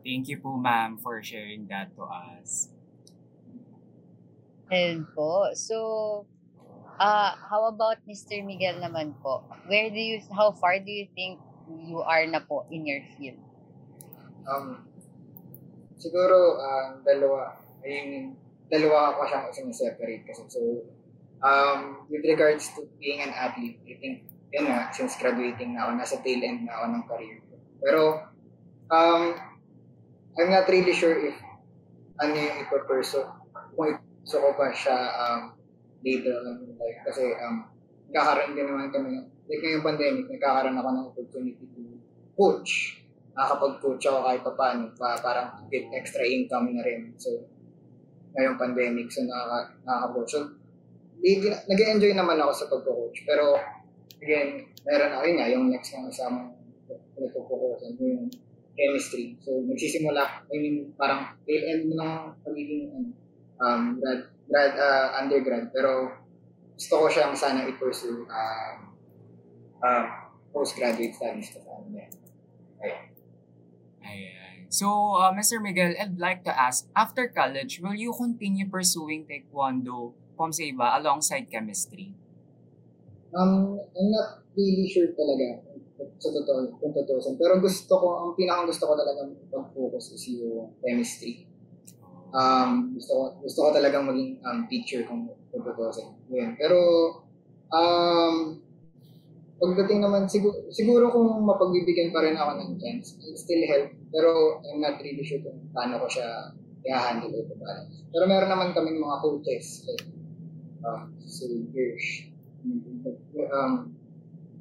[0.00, 2.72] Thank you po, ma'am, for sharing that to us.
[4.72, 5.52] Ayun po.
[5.52, 5.76] So,
[6.96, 8.40] uh, how about Mr.
[8.40, 9.44] Miguel naman po?
[9.68, 11.36] Where do you, how far do you think
[11.68, 13.38] you are na po in your field?
[14.48, 14.88] Um,
[15.98, 18.36] siguro, um, dalawa, mean,
[18.70, 20.48] dalawa ko siyang siniseparate kasi.
[20.48, 20.60] So,
[21.42, 24.16] um, with regards to being an athlete, I think,
[24.52, 27.54] yun nga, since graduating na ako, nasa tail end na ako ng career ko.
[27.82, 28.02] Pero,
[28.88, 29.22] um,
[30.38, 31.36] I'm not really sure if
[32.20, 33.28] ano yung ipaperso,
[33.76, 35.42] kung ipaperso ko pa siya um,
[36.00, 37.00] later on in life.
[37.04, 37.68] Kasi um,
[38.08, 39.12] nagkakaroon din naman kami,
[39.50, 41.82] like ngayong pandemic, nagkakaroon ako ng opportunity to
[42.38, 43.01] coach.
[43.32, 47.12] Nakakapag-coach ako kahit pa paano, pa, parang get extra income na rin.
[47.16, 47.48] So,
[48.36, 50.30] ngayong pandemic, so nakaka, nakaka-coach.
[50.36, 50.40] So,
[51.68, 53.18] nag-enjoy naman ako sa pagko-coach.
[53.24, 53.56] Pero,
[54.20, 56.52] again, meron ako yun nga, yung next na kasama
[57.22, 58.28] nagpo-focus yung
[58.74, 59.36] chemistry.
[59.44, 63.08] So, nagsisimula, I mean, parang tail end mo ng pagiging ano,
[63.60, 65.68] um, grad, grad, uh, undergrad.
[65.70, 66.10] Pero,
[66.76, 68.76] gusto ko siyang sana i-pursue um,
[69.84, 70.06] um,
[70.50, 72.12] postgraduate studies ko sa ano yan.
[72.82, 73.11] Ayun.
[74.02, 74.66] Ayan.
[74.72, 75.60] So, uh, Mr.
[75.60, 82.16] Miguel, I'd like to ask, after college, will you continue pursuing Taekwondo, Pomseiba, alongside chemistry?
[83.36, 85.60] Um, I'm not really sure talaga
[86.16, 87.20] sa totoo, kung totoo.
[87.36, 91.44] Pero gusto ko, ang pinakang gusto ko talaga mag-focus is yung chemistry.
[92.32, 96.16] Um, gusto ko, gusto ko talagang maging um, teacher kung totoo.
[96.32, 96.56] Yun.
[96.56, 96.78] Pero,
[97.68, 98.61] um,
[99.62, 103.94] pagdating naman, siguro, siguro kung mapagbibigyan pa rin ako ng chance, it still help.
[104.10, 106.50] Pero I'm not really sure kung paano ko siya
[106.82, 107.54] i-handle ito.
[107.54, 107.86] Paano.
[108.10, 109.86] Pero meron naman kaming mga coaches.
[109.86, 110.10] Like,
[110.82, 112.34] uh, si Hirsch.
[113.38, 113.94] Um,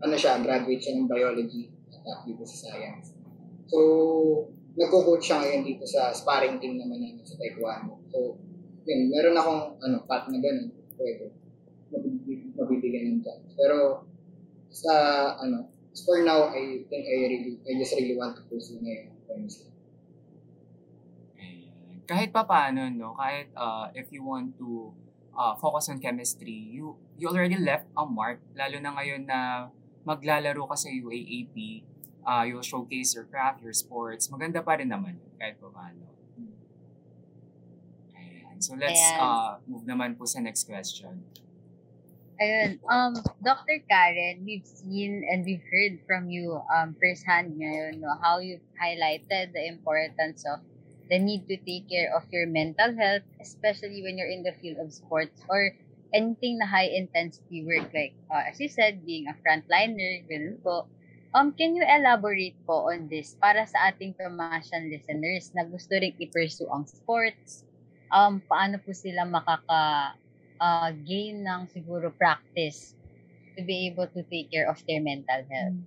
[0.02, 3.18] ano siya, graduate siya ng biology at dito sa science.
[3.66, 3.78] So,
[4.78, 7.98] nagko-coach siya ngayon dito sa sparring team naman namin sa Taekwondo.
[8.14, 8.38] So,
[8.86, 10.70] yun, meron akong ano, pat na ganun.
[10.94, 11.34] Pwede.
[11.90, 13.50] Mabibig- Mabibigyan ng chance.
[13.58, 14.06] Pero,
[14.72, 14.94] sa,
[15.38, 15.68] ano,
[16.08, 19.12] for now, I think I really, I just really want to pursue ngayon.
[19.32, 19.72] chemistry.
[21.40, 22.04] Ayan.
[22.04, 24.92] Kahit pa paano, no, kahit uh, if you want to
[25.32, 29.72] uh, focus on chemistry, you you already left a mark, lalo na ngayon na
[30.04, 31.86] maglalaro ka sa UAAP,
[32.26, 36.04] uh, you'll showcase your craft, your sports, maganda pa rin naman yun, kahit pa paano.
[38.18, 38.58] Ayan.
[38.60, 39.22] So let's Ayan.
[39.22, 41.22] uh, move naman po sa next question.
[42.42, 43.14] Ayun, um,
[43.46, 43.86] Dr.
[43.86, 49.54] Karen, we've seen and we've heard from you um, firsthand ngayon no, how you've highlighted
[49.54, 50.58] the importance of
[51.14, 54.82] the need to take care of your mental health, especially when you're in the field
[54.82, 55.70] of sports or
[56.18, 60.90] anything na high intensity work like, uh, as you said, being a frontliner, ganun po.
[61.38, 66.18] Um, can you elaborate po on this para sa ating Tomasyan listeners na gusto rin
[66.18, 67.70] i-pursue ang sports?
[68.10, 70.18] Um, paano po sila makaka
[70.62, 72.94] uh, gain ng siguro practice
[73.58, 75.82] to be able to take care of their mental health.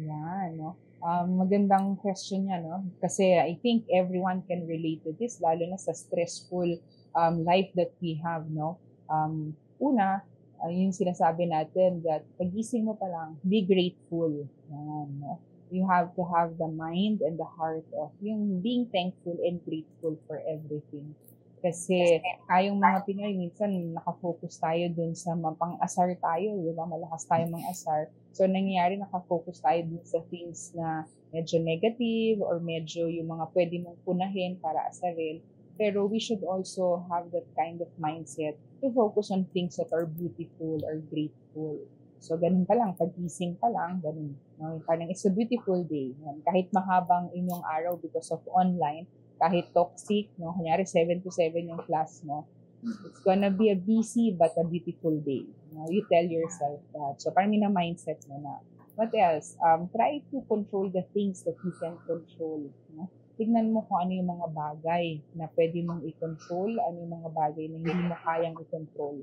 [0.00, 0.74] Yan, no?
[0.98, 2.82] Um, magandang question yan, no?
[2.98, 6.80] Kasi I think everyone can relate to this, lalo na sa stressful
[7.14, 8.80] um, life that we have, no?
[9.06, 10.26] Um, una,
[10.58, 14.32] uh, yung sinasabi natin that pagising mo pa lang, be grateful.
[14.72, 15.38] Yan, no?
[15.68, 20.16] You have to have the mind and the heart of yung being thankful and grateful
[20.24, 21.12] for everything.
[21.58, 26.86] Kasi tayong mga Pinoy, minsan nakafocus tayo dun sa mapang-asar tayo, di ba?
[26.86, 28.06] Malakas tayo mang asar.
[28.30, 31.02] So, nangyayari, nakafocus tayo dun sa things na
[31.34, 35.42] medyo negative or medyo yung mga pwede mong punahin para asarin.
[35.78, 40.06] Pero we should also have that kind of mindset to focus on things that are
[40.06, 41.82] beautiful or grateful.
[42.18, 44.34] So, ganun pa lang, pagising pa lang, ganun.
[44.58, 44.82] No?
[44.82, 46.14] Parang it's a beautiful day.
[46.18, 46.42] Yan.
[46.42, 49.06] Kahit mahabang inyong araw because of online,
[49.38, 50.50] kahit toxic, no?
[50.52, 52.44] Kunyari, 7 to 7 yung class mo.
[52.78, 55.42] It's gonna be a busy but a beautiful day.
[55.74, 55.90] No?
[55.90, 57.18] You tell yourself that.
[57.18, 58.62] So, parang na mindset mo na.
[58.94, 59.58] What else?
[59.58, 62.70] Um, try to control the things that you can control.
[62.94, 63.10] No?
[63.38, 67.64] Tignan mo kung ano yung mga bagay na pwede mong i-control, ano yung mga bagay
[67.70, 69.16] na hindi mo kayang i-control.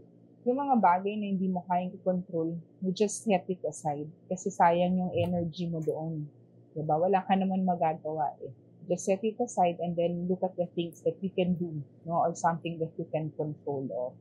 [0.48, 4.08] Yung mga bagay na hindi mo kayang i-control, you just set it aside.
[4.32, 6.28] Kasi sayang yung energy mo doon.
[6.76, 6.96] Diba?
[6.96, 8.52] Wala ka naman magagawa eh
[8.88, 12.26] just set it aside and then look at the things that you can do, no,
[12.26, 14.12] or something that you can control of.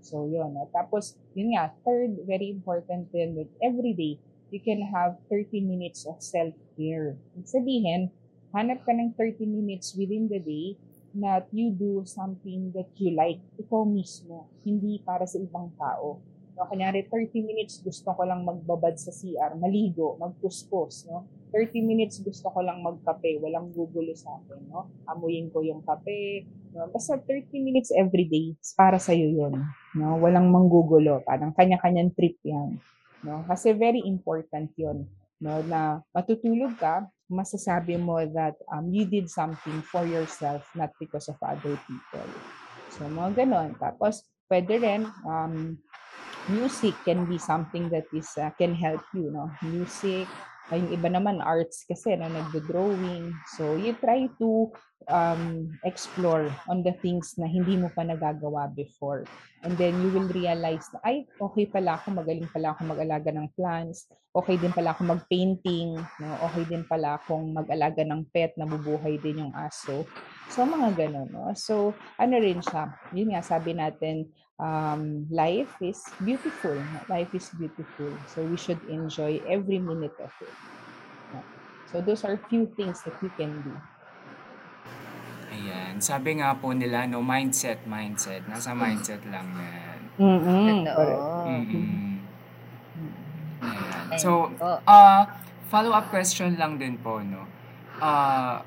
[0.00, 0.54] So, yun.
[0.54, 0.70] No?
[0.70, 4.16] Tapos, yun nga, third, very important din that every day,
[4.48, 7.18] you can have 30 minutes of self-care.
[7.44, 8.08] Sabihin,
[8.56, 10.80] hanap ka ng 30 minutes within the day
[11.18, 16.20] that you do something that you like, ikaw mismo, hindi para sa ibang tao.
[16.56, 21.28] No, kunyari, 30 minutes gusto ko lang magbabad sa CR, maligo, magpuspos, no?
[21.50, 24.92] 30 minutes gusto ko lang magkape, walang gugulo sa akin, no?
[25.08, 26.44] Amuyin ko yung kape,
[26.76, 26.88] no?
[26.92, 29.54] Basta 30 minutes every day, para sa iyo 'yon,
[29.96, 30.20] no?
[30.20, 32.76] Walang manggugulo, parang kanya-kanyang trip 'yan,
[33.24, 33.44] no?
[33.48, 35.08] Kasi very important 'yon,
[35.40, 35.64] no?
[35.64, 41.36] Na matutulog ka, masasabi mo that um, you did something for yourself, not because of
[41.44, 42.28] other people.
[42.88, 43.76] So, mga ganon.
[43.76, 45.76] Tapos, pwede rin, um,
[46.48, 49.52] music can be something that is uh, can help you, no?
[49.60, 50.24] Music,
[50.68, 53.32] ay, yung iba naman arts kasi na nagdo-drawing.
[53.56, 54.68] So you try to
[55.06, 59.22] um, explore on the things na hindi mo pa nagagawa before.
[59.62, 63.46] And then you will realize na, ay, okay pala ako, magaling pala ako mag-alaga ng
[63.54, 66.30] plants, okay din pala ako mag-painting, no?
[66.46, 70.06] okay din pala akong mag-alaga ng pet, na bubuhay din yung aso.
[70.50, 71.28] So, mga ganun.
[71.30, 71.50] No?
[71.58, 74.30] So, ano rin siya, yun nga, sabi natin,
[74.62, 76.78] um, life is beautiful.
[77.10, 78.14] Life is beautiful.
[78.30, 80.54] So, we should enjoy every minute of it.
[81.88, 83.72] So, those are few things that you can do.
[85.48, 85.96] Ayan.
[86.00, 88.44] Sabi nga po nila, no, mindset, mindset.
[88.44, 89.98] Nasa mindset lang yan.
[90.18, 90.84] Ayan.
[93.58, 95.22] Ayun So, uh,
[95.68, 97.44] follow-up question lang din po, no?
[98.00, 98.64] Uh,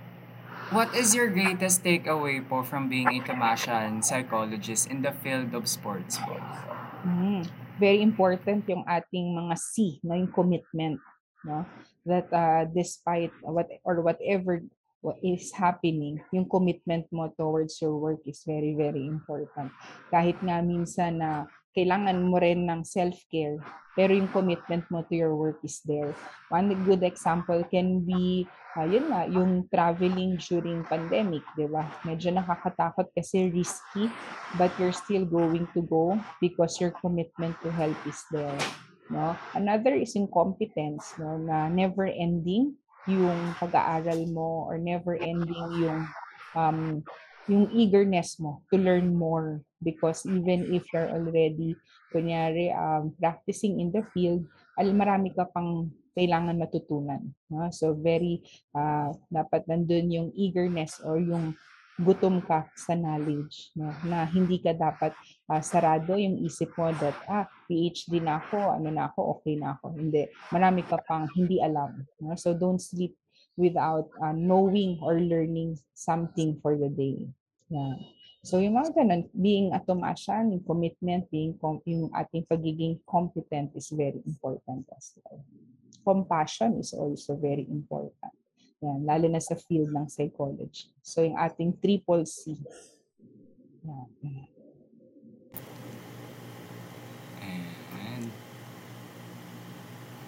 [0.69, 5.65] what is your greatest takeaway po from being a Kamashan psychologist in the field of
[5.65, 6.37] sports po?
[7.03, 7.41] Mm,
[7.81, 11.01] very important yung ating mga C, no, yung commitment,
[11.41, 11.65] no?
[12.05, 14.61] That uh, despite what or whatever
[15.01, 19.73] what is happening, yung commitment mo towards your work is very very important.
[20.13, 23.57] Kahit nga minsan na kailangan mo rin ng self-care,
[23.97, 26.13] pero yung commitment mo to your work is there.
[26.53, 28.45] One good example can be
[28.77, 31.87] uh, yun nga, yung traveling during pandemic, di ba?
[32.07, 34.07] Medyo nakakatakot kasi risky,
[34.55, 38.59] but you're still going to go because your commitment to help is there.
[39.11, 39.35] No?
[39.55, 41.35] Another is incompetence, no?
[41.35, 42.79] na never ending
[43.09, 46.01] yung pag-aaral mo or never ending yung
[46.53, 47.01] um,
[47.49, 51.73] yung eagerness mo to learn more because even if you're already
[52.13, 54.45] kunyari um, practicing in the field
[54.77, 57.71] al marami ka pang kailangan matutunan no?
[57.73, 58.43] so very
[58.77, 61.55] uh, dapat nandun yung eagerness or yung
[62.01, 63.93] gutom ka sa knowledge no?
[64.05, 65.13] na hindi ka dapat
[65.47, 69.77] uh, sarado yung isip mo that ah PhD na ako ano na ako okay na
[69.77, 69.95] ako.
[69.95, 70.27] Hindi.
[70.51, 72.35] Marami ka pang hindi alam no?
[72.35, 73.13] so don't sleep
[73.55, 77.29] without uh, knowing or learning something for the day.
[77.69, 77.95] Yeah
[78.41, 83.69] so yung mga ganun being a Tomasyan yung commitment being com- yung ating pagiging competent
[83.77, 85.37] is very important as well.
[86.01, 88.33] Compassion is also very important
[88.81, 90.89] yan, lalo na sa field ng psychology.
[91.05, 92.57] So, yung ating triple C.
[93.83, 94.09] Yan.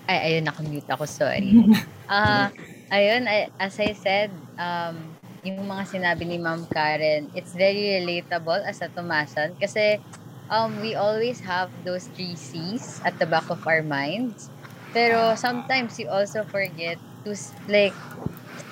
[0.07, 1.53] Ay, ayun, nakamute ako, sorry.
[2.03, 2.51] Ah,
[2.91, 4.27] ayun, I- as I said,
[4.59, 10.03] um, yung mga sinabi ni Ma'am Karen, it's very relatable as a Tomasan kasi
[10.51, 14.51] um, we always have those three C's at the back of our minds.
[14.91, 17.95] Pero sometimes you also forget to s- like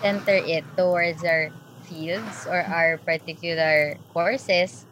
[0.01, 1.53] center it towards our
[1.85, 4.85] fields or our particular courses.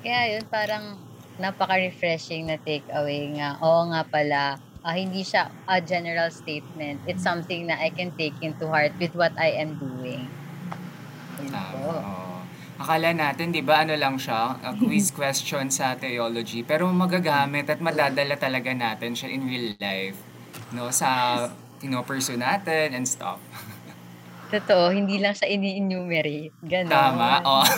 [0.00, 0.98] Kaya yun, parang
[1.40, 3.58] napaka-refreshing na takeaway nga.
[3.60, 4.42] Oo nga pala,
[4.84, 7.00] ah, hindi siya a general statement.
[7.08, 10.28] It's something na I can take into heart with what I am doing.
[11.40, 11.72] Yun Tama.
[11.72, 11.88] po.
[11.90, 12.34] oo.
[12.74, 17.78] Akala natin, di ba, ano lang siya, a quiz question sa theology, pero magagamit at
[17.78, 20.18] madadala talaga natin siya in real life,
[20.74, 21.38] no, sa,
[21.78, 23.38] you know, pursue natin and stuff.
[24.52, 26.52] Totoo, hindi lang siya ini-enumerate.
[26.60, 26.92] Ganon.
[26.92, 27.64] Tama, oh.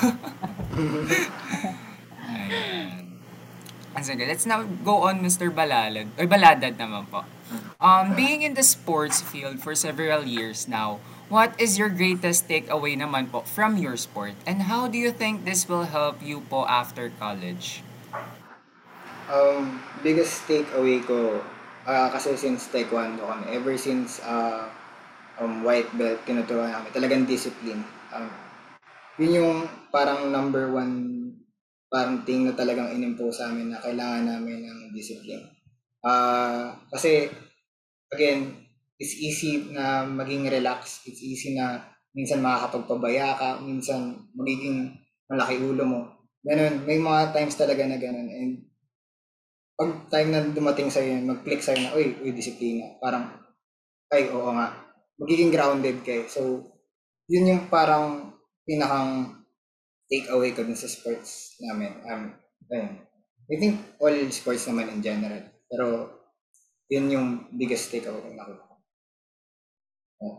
[2.27, 3.07] Ayan.
[3.97, 5.49] Ah, Sige, let's now go on, Mr.
[5.49, 6.13] Balalad.
[6.21, 7.25] Oy, Baladad naman po.
[7.81, 11.01] Um, being in the sports field for several years now,
[11.33, 14.37] what is your greatest takeaway naman po from your sport?
[14.45, 17.81] And how do you think this will help you po after college?
[19.33, 21.41] Um, biggest takeaway ko,
[21.89, 24.76] ah, kasi since taekwondo kami, ever since ah,
[25.41, 27.83] um, white belt, tinuturuan namin, talagang discipline.
[28.13, 28.29] Um,
[29.17, 29.57] yun yung
[29.89, 31.17] parang number one
[31.87, 35.47] parang thing na talagang inimpose sa amin na kailangan namin ng discipline.
[36.03, 37.31] Ah, kasi,
[38.13, 38.69] again,
[39.01, 41.03] it's easy na maging relax.
[41.07, 41.83] It's easy na
[42.13, 44.99] minsan makakapagpabaya ka, minsan magiging
[45.31, 46.01] malaki ulo mo.
[46.47, 48.29] Ganun, may mga times talaga na ganun.
[48.31, 48.53] And
[49.77, 52.97] pag time na dumating sa'yo mag-click sa'yo na, uy, uy, disiplina.
[53.03, 53.29] Parang,
[54.09, 54.86] ay, oo nga.
[55.17, 56.29] Magiging grounded kayo.
[56.29, 56.65] So,
[57.27, 58.37] yun yung parang
[58.69, 59.41] pinakang
[60.07, 61.93] take away ko dun sa sports namin.
[62.07, 62.25] Um,
[62.71, 62.91] ayun.
[63.47, 65.43] I think all sports naman in general.
[65.67, 65.87] Pero,
[66.93, 68.67] yun yung biggest take away ko nakuha.
[70.23, 70.37] Oh.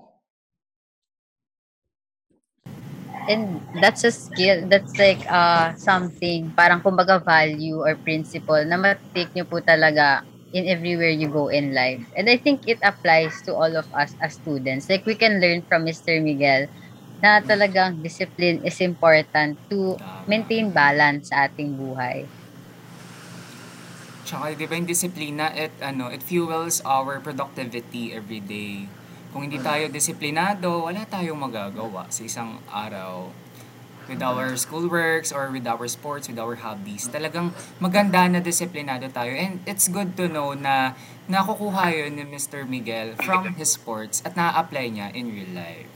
[3.28, 9.36] And that's a skill, that's like uh, something, parang kumbaga value or principle na matake
[9.36, 10.24] nyo po talaga
[10.54, 12.04] in everywhere you go in life.
[12.16, 14.90] And I think it applies to all of us as students.
[14.90, 16.20] Like we can learn from Mr.
[16.22, 16.68] Miguel
[17.24, 22.30] na talagang discipline is important to maintain balance sa ating buhay.
[24.28, 28.92] Tsaka, di ba yung disiplina, it, ano, it fuels our productivity every day.
[29.32, 33.32] Kung hindi tayo disiplinado, wala tayong magagawa sa isang araw.
[34.08, 37.08] With our schoolworks or with our sports, with our hobbies.
[37.12, 39.32] Talagang maganda na disiplinado tayo.
[39.36, 40.96] And it's good to know na
[41.28, 42.64] nakukuha yun ni Mr.
[42.64, 45.92] Miguel from his sports at na-apply niya in real life.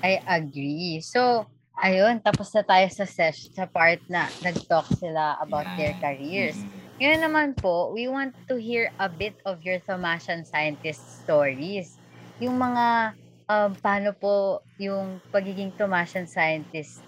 [0.00, 1.00] I agree.
[1.04, 6.00] So, ayun, tapos na tayo sa sesh, sa part na nag-talk sila about their Yan.
[6.00, 6.56] careers.
[6.56, 6.80] Mm.
[7.00, 11.96] Ngayon naman po, we want to hear a bit of your Thomasian scientist stories.
[12.40, 13.16] Yung mga,
[13.50, 17.02] um, paano po yung pagiging Thomasian scientist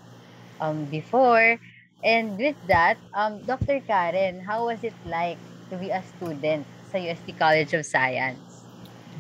[0.59, 1.63] um, before.
[2.03, 3.79] And with that, um, Dr.
[3.87, 5.39] Karen, how was it like
[5.71, 8.67] to be a student sa UST College of Science?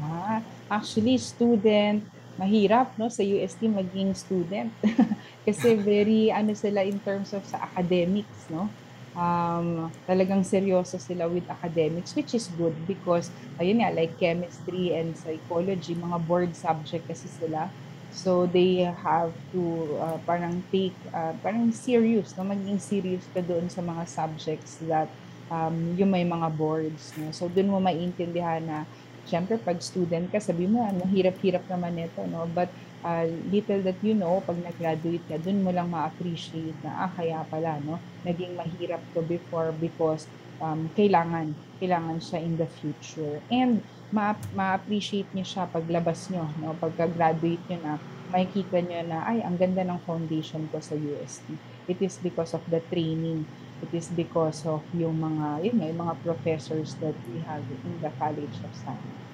[0.03, 2.03] Ah, actually, student,
[2.35, 4.75] mahirap no sa UST maging student.
[5.47, 8.67] Kasi very ano sila in terms of sa academics, no?
[9.13, 13.29] Um, talagang seryoso sila with academics which is good because
[13.61, 17.69] ayun nga like chemistry and psychology mga board subject kasi sila.
[18.13, 19.63] So they have to
[20.01, 22.45] uh, parang take uh, parang serious, no?
[22.45, 25.09] Maging serious ka doon sa mga subjects that
[25.49, 27.33] um, yung may mga boards, no?
[27.33, 28.85] So doon mo maintindihan na
[29.23, 32.51] Siyempre, pag student ka, sabi mo, ano, hirap-hirap naman ito, no?
[32.51, 37.11] But uh, little that you know, pag nag-graduate ka, dun mo lang ma-appreciate na, ah,
[37.13, 37.99] kaya pala, no?
[38.23, 40.27] Naging mahirap to before because
[40.63, 43.43] um, kailangan, kailangan siya in the future.
[43.51, 43.83] And
[44.15, 46.79] ma- ma-appreciate niyo siya paglabas niyo, no?
[46.79, 47.95] Pagka-graduate niyo na,
[48.31, 51.59] makikita niyo na, ay, ang ganda ng foundation ko sa UST.
[51.91, 53.45] It is because of the training
[53.83, 57.99] it is because of yung mga, yun nga, yung mga professors that we have in
[57.99, 59.32] the College of Science.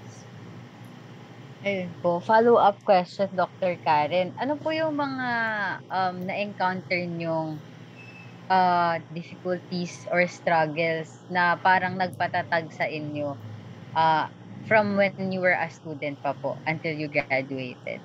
[1.69, 3.77] Ayun po, follow-up question, Dr.
[3.85, 4.33] Karen.
[4.41, 5.29] Ano po yung mga
[5.93, 7.61] um, na-encounter nyong
[8.49, 13.37] uh, difficulties or struggles na parang nagpatatag sa inyo
[13.93, 14.33] uh,
[14.65, 18.01] from when you were a student pa po until you graduated?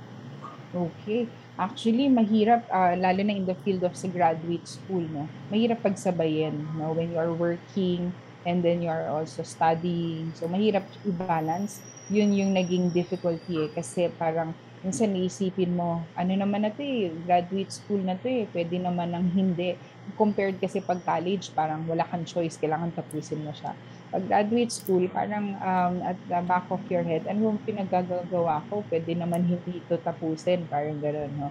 [0.76, 1.32] Okay.
[1.56, 5.32] Actually, mahirap, uh, lalo na in the field of sa graduate school, no?
[5.48, 6.92] mahirap pagsabayin no?
[6.92, 8.12] when you are working
[8.44, 10.32] and then you are also studying.
[10.36, 11.80] So, mahirap i-balance.
[12.12, 13.70] Yun yung naging difficulty eh.
[13.72, 14.52] Kasi parang
[14.84, 19.26] minsan naisipin mo, ano naman na eh, graduate school na to eh, pwede naman ng
[19.32, 19.80] hindi.
[20.20, 23.72] Compared kasi pag college, parang wala kang choice, kailangan tapusin mo siya.
[24.12, 28.84] Pag graduate school, parang um, at the back of your head, ano yung pinagagagawa ko,
[28.92, 31.50] pwede naman hindi ito tapusin, parang gano'n, no?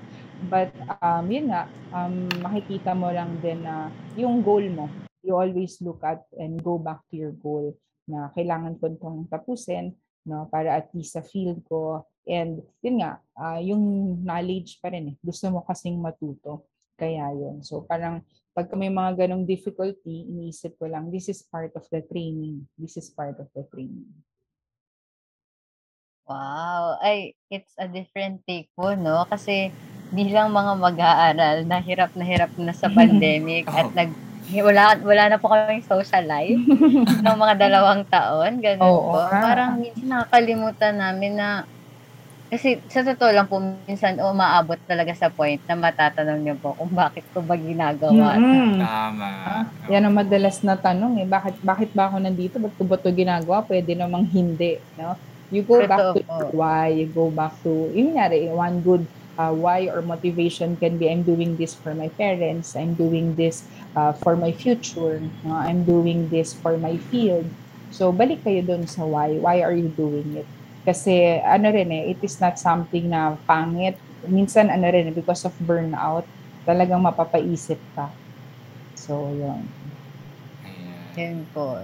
[0.52, 5.78] But, um, yun nga, um, makikita mo lang din na yung goal mo, you always
[5.80, 7.74] look at and go back to your goal
[8.06, 9.94] na kailangan ko itong tapusin,
[10.26, 12.02] no, para at least sa field ko.
[12.26, 13.82] And yun nga, uh, yung
[14.22, 15.16] knowledge pa rin eh.
[15.22, 16.66] Gusto mo kasing matuto.
[16.98, 17.62] Kaya yun.
[17.62, 22.04] So parang pag may mga ganong difficulty, iniisip ko lang, this is part of the
[22.04, 22.68] training.
[22.76, 24.06] This is part of the training.
[26.28, 27.00] Wow.
[27.02, 29.26] Ay, it's a different take po, no?
[29.26, 29.74] Kasi
[30.14, 33.94] bilang mga mag-aaral, nahirap na hirap na sa pandemic at Oh.
[33.96, 34.10] nag
[34.60, 36.60] wala wala na po kaming social life
[37.24, 39.24] ng mga dalawang taon, ganun Oo po.
[39.24, 39.40] nga.
[39.40, 41.48] Parang minsan nakakalimutan namin na
[42.52, 43.56] kasi sa totoo lang po,
[43.88, 48.36] minsan umaabot talaga sa point na matatanong niyo po kung bakit ko ba ginagawa.
[48.36, 48.76] Mm-mm.
[48.76, 49.28] Tama.
[49.40, 51.26] Ah, yan ang madalas na tanong eh.
[51.32, 52.60] Bakit, bakit ba ako nandito?
[52.60, 53.64] Ba't ko ba ito ginagawa?
[53.64, 54.76] Pwede namang hindi.
[55.00, 55.16] No?
[55.48, 56.32] You go back Totoo to po.
[56.36, 56.92] your why.
[56.92, 59.08] You go back to, yun nga one good
[59.42, 62.78] uh, why or motivation can be, I'm doing this for my parents.
[62.78, 63.66] I'm doing this
[63.98, 65.18] uh, for my future.
[65.42, 65.58] No?
[65.58, 67.50] I'm doing this for my field.
[67.90, 69.34] So, balik kayo dun sa why.
[69.36, 70.48] Why are you doing it?
[70.86, 73.98] Kasi, ano rin eh, it is not something na pangit.
[74.30, 76.24] Minsan, ano rin, eh, because of burnout,
[76.62, 78.08] talagang mapapaisip ka.
[78.94, 79.66] So, yun.
[80.62, 81.10] Ayan.
[81.18, 81.76] Yun po.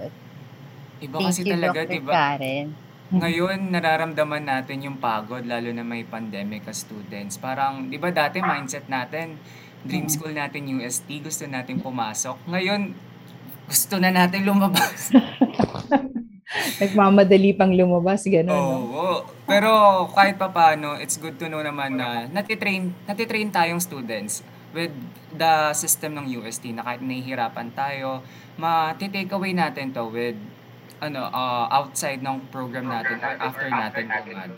[0.99, 1.91] Iba Thank kasi you, talaga, Dr.
[1.91, 2.11] di ba?
[2.15, 2.67] Karen.
[3.09, 7.41] Ngayon, nararamdaman natin yung pagod, lalo na may pandemic as students.
[7.41, 9.33] Parang, di ba dati mindset natin,
[9.81, 10.13] dream Mm.
[10.13, 12.37] school natin UST, gusto natin pumasok.
[12.45, 12.93] Ngayon,
[13.65, 15.09] gusto na natin lumabas.
[16.81, 18.77] Nagmamadali pang lumabas, gano'n, no?
[18.77, 19.09] Oo.
[19.49, 19.69] Pero
[20.13, 24.93] kahit pa paano, it's good to know naman na natitrain, natitrain tayong students with
[25.33, 28.21] the system ng UST na kahit nahihirapan tayo,
[28.61, 30.37] ma-take away natin to with
[30.99, 34.51] ano uh, outside ng program natin or after natin graduate.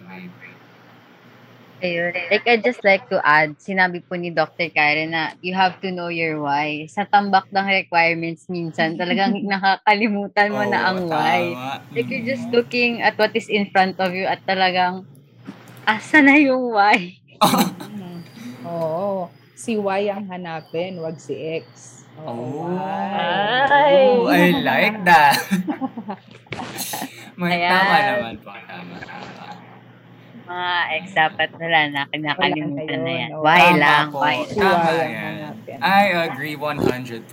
[1.82, 2.14] Ayun.
[2.30, 4.70] Like, I'd just like to add, sinabi po ni Dr.
[4.70, 6.86] Karen na you have to know your why.
[6.86, 11.58] Sa tambak ng requirements minsan, talagang nakakalimutan mo na ang Oo, why.
[11.58, 11.90] tama.
[11.98, 15.10] Like, you're just looking at what is in front of you at talagang,
[15.90, 17.18] asa na yung why?
[17.92, 18.22] Mhm.
[18.70, 19.34] Oo.
[19.58, 22.01] Si Y ang hanapin, wag si X.
[22.22, 24.14] Oh, Ay.
[24.14, 25.38] Ooh, I like that.
[27.40, 27.72] May Ayan.
[27.74, 28.52] tama naman po.
[28.54, 29.30] Tama, tama.
[30.46, 33.30] Mga ex dapat wala na, kinakalimutan Wala na yan.
[33.40, 34.20] Why Tama lang, po.
[34.22, 35.36] why Si Tama yan.
[35.82, 37.26] I agree 100%.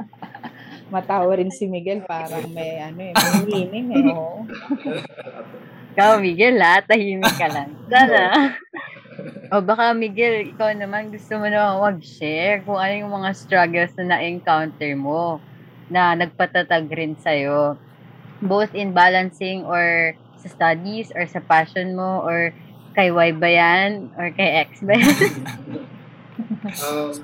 [0.94, 4.06] Matawa rin si Miguel, parang may ano eh, may meaning eh.
[4.14, 4.46] oo.
[5.96, 6.84] Ikaw, Miguel, ha?
[6.84, 7.72] Tahimik ka lang.
[7.88, 8.52] Sana.
[9.56, 14.12] o baka, Miguel, ikaw naman gusto mo naman mag-share kung ano yung mga struggles na
[14.12, 15.40] na-encounter mo
[15.88, 17.80] na nagpatatag rin sa'yo.
[18.44, 22.52] Both in balancing or sa studies or sa passion mo or
[22.92, 25.16] kay Y ba yan or kay X ba yan?
[26.66, 27.14] Um,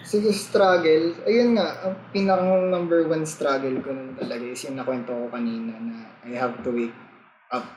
[0.00, 1.12] sige, struggle.
[1.28, 5.76] Ayun nga, ang pinakang number one struggle ko nun talaga is yung nakwento ko kanina
[5.76, 6.96] na I have to wake
[7.52, 7.68] up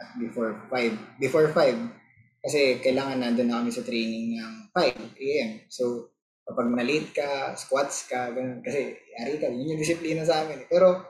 [0.00, 1.20] at before 5.
[1.20, 2.40] Before 5.
[2.40, 5.50] Kasi kailangan nandun na kami sa training ng 5 a.m.
[5.68, 6.08] So,
[6.48, 8.64] kapag na-late ka, squats ka, ganun.
[8.64, 10.64] Kasi, yari ka, yun yung disiplina sa amin.
[10.66, 11.04] Pero,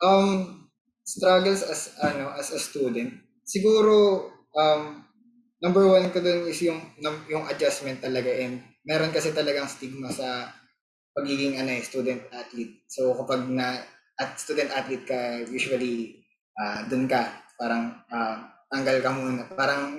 [0.00, 0.64] um,
[1.04, 3.12] struggles as, ano, as a student,
[3.44, 4.26] siguro,
[4.56, 5.04] um,
[5.62, 6.82] number one ko dun is yung
[7.30, 10.50] yung adjustment talaga and meron kasi talagang stigma sa
[11.14, 12.82] pagiging ano eh, student athlete.
[12.90, 13.78] So kapag na
[14.18, 16.18] at student athlete ka usually
[16.58, 17.30] ah dun ka
[17.62, 19.46] parang ah, tanggal ka muna.
[19.54, 19.94] Parang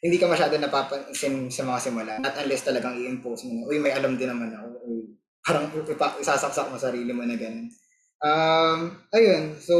[0.00, 2.12] hindi ka masyado napapansin sa mga simula.
[2.22, 4.66] Not unless talagang i-impose mo na, uy, may alam din naman ako.
[4.88, 4.98] Uy,
[5.44, 7.68] parang ipa, isasaksak mo sarili mo na ganun.
[8.18, 8.78] Um,
[9.14, 9.76] ayun, so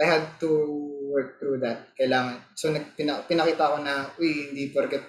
[0.00, 0.50] I had to
[1.12, 1.92] work through that.
[1.94, 2.40] Kailangan.
[2.56, 5.04] So nag, pina, pinakita ko na, uy, hindi porket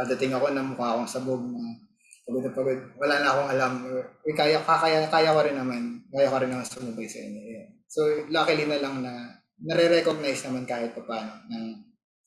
[0.00, 1.60] dadating ako na mukha akong sabog na
[2.24, 2.80] pagod na pagod.
[2.96, 3.72] Wala na akong alam.
[4.24, 6.00] Uy, kaya, kaya, kaya ko rin naman.
[6.08, 7.40] Kaya ko rin naman sumubay sa inyo.
[7.44, 7.68] Yeah.
[7.90, 8.00] So,
[8.32, 11.64] luckily na lang na nare-recognize naman kahit pa paano ng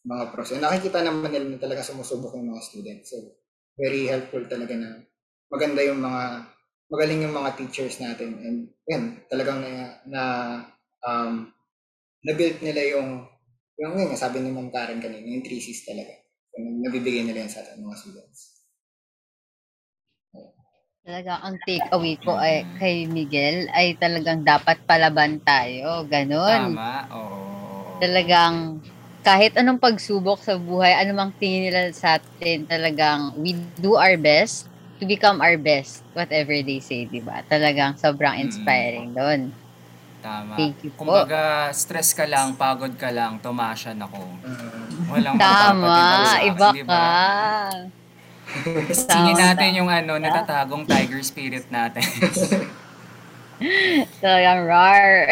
[0.04, 0.52] mga pros.
[0.54, 3.16] And nakikita naman nila na talaga sumusubok yung mga students.
[3.16, 3.40] So,
[3.74, 5.02] very helpful talaga na
[5.50, 6.46] maganda yung mga
[6.94, 10.24] magaling yung mga teachers natin and yan talagang na, na
[11.02, 11.50] um,
[12.22, 13.26] na-build nila yung
[13.82, 16.14] yung yun, sabi ni Ma'am Karen kanina, yung 3 Cs talaga.
[16.54, 18.53] So, nabibigay nila yan sa ating mga students.
[21.04, 26.08] Talaga, ang takeaway ko ay kay Miguel ay talagang dapat palaban tayo.
[26.08, 26.80] Ganon.
[26.80, 27.92] Tama, oo.
[28.00, 28.80] Talagang
[29.20, 33.52] kahit anong pagsubok sa buhay, anumang tingin nila sa atin, talagang we
[33.84, 37.44] do our best to become our best, whatever they say, di ba?
[37.52, 39.52] Talagang sobrang inspiring doon.
[40.24, 40.56] Tama.
[40.56, 41.04] Thank you po.
[41.04, 44.24] Kumbaga, stress ka lang, pagod ka lang, tumasyan ako.
[45.12, 46.84] Walang Tama, iba ka.
[46.88, 48.03] ba?
[48.92, 52.04] Singin natin yung ano, natatagong tiger spirit natin.
[54.24, 55.32] Talagang rar.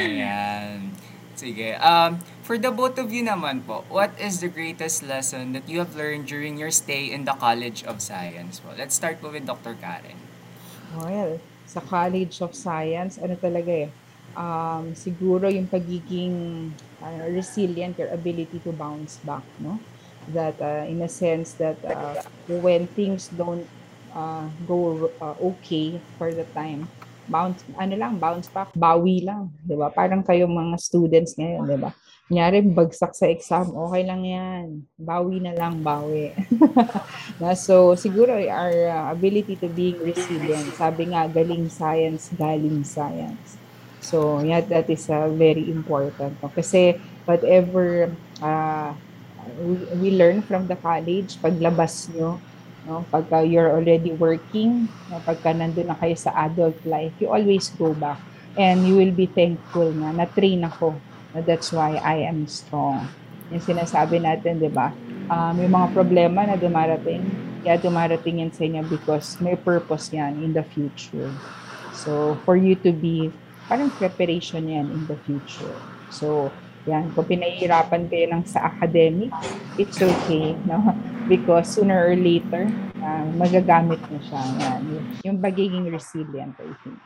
[0.00, 0.96] Ayan.
[1.36, 1.76] Sige.
[1.76, 5.84] Um, for the both of you naman po, what is the greatest lesson that you
[5.84, 8.64] have learned during your stay in the College of Science?
[8.64, 9.76] Well, let's start po with Dr.
[9.76, 10.16] Karen.
[10.96, 11.36] Well,
[11.68, 13.88] sa College of Science, ano talaga eh,
[14.36, 16.70] um, siguro yung pagiging
[17.00, 19.80] uh, resilient, your ability to bounce back, no?
[20.30, 23.66] That uh, in a sense that uh, when things don't
[24.12, 26.86] uh, go uh, okay for the time,
[27.26, 29.90] bounce, ano lang, bounce back, bawi lang, di ba?
[29.90, 31.90] Parang kayong mga students ngayon, di ba?
[32.26, 34.82] Kunyari, bagsak sa exam, okay lang yan.
[34.98, 36.34] Bawi na lang, bawi.
[37.54, 43.54] so, siguro, our uh, ability to being resilient, sabi nga, galing science, galing science.
[44.06, 46.38] So, yeah, that is uh, very important.
[46.38, 46.46] No?
[46.54, 46.94] Kasi,
[47.26, 48.06] whatever
[48.38, 48.94] uh,
[49.58, 52.38] we, we learn from the college, paglabas nyo,
[52.86, 53.02] no?
[53.10, 55.18] pagka you're already working, no?
[55.26, 58.22] pagka nandun na kayo sa adult life, you always go back.
[58.54, 60.94] And you will be thankful na na-train ako
[61.44, 63.04] That's why I am strong.
[63.52, 64.94] Yung sinasabi natin, di ba?
[65.28, 67.20] Um, yung mga problema na dumarating,
[67.60, 71.28] kaya dumarating yan sa inyo because may purpose yan in the future.
[71.92, 73.28] So, for you to be,
[73.66, 75.74] parang preparation yan in the future.
[76.10, 76.50] So,
[76.86, 79.34] yan, kung pinahihirapan kayo ng sa academics,
[79.74, 80.94] it's okay, no?
[81.26, 82.70] Because sooner or later,
[83.02, 84.40] uh, magagamit mo siya.
[84.62, 84.82] Yan.
[85.26, 86.98] Yung pagiging resilient, I think.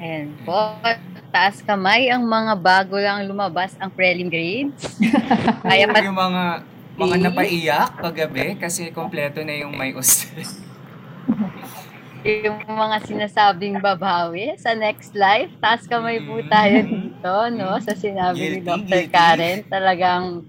[0.00, 0.80] Ayan po.
[1.28, 4.96] Taas kamay ang mga bago lang lumabas ang prelim grades.
[5.66, 6.64] Kaya pat yung mga
[6.96, 10.48] mga napaiyak kagabi kasi kompleto na yung may usted.
[12.24, 15.48] yung mga sinasabing babawi sa next life.
[15.56, 17.80] Taas kamay po tayo dito, no?
[17.80, 19.08] Sa sinabi ni Dr.
[19.08, 19.64] Karen.
[19.64, 20.44] Talagang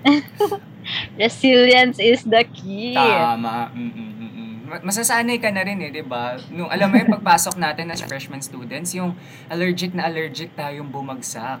[1.20, 2.96] resilience is the key.
[2.96, 3.68] Tama.
[3.76, 4.50] Mm-mm, mm-mm.
[4.70, 6.40] Ma- Masasanay ka na rin eh, 'di ba?
[6.48, 9.12] Nung alam mo yung pagpasok natin as freshman students, yung
[9.52, 11.60] allergic na allergic tayong bumagsak.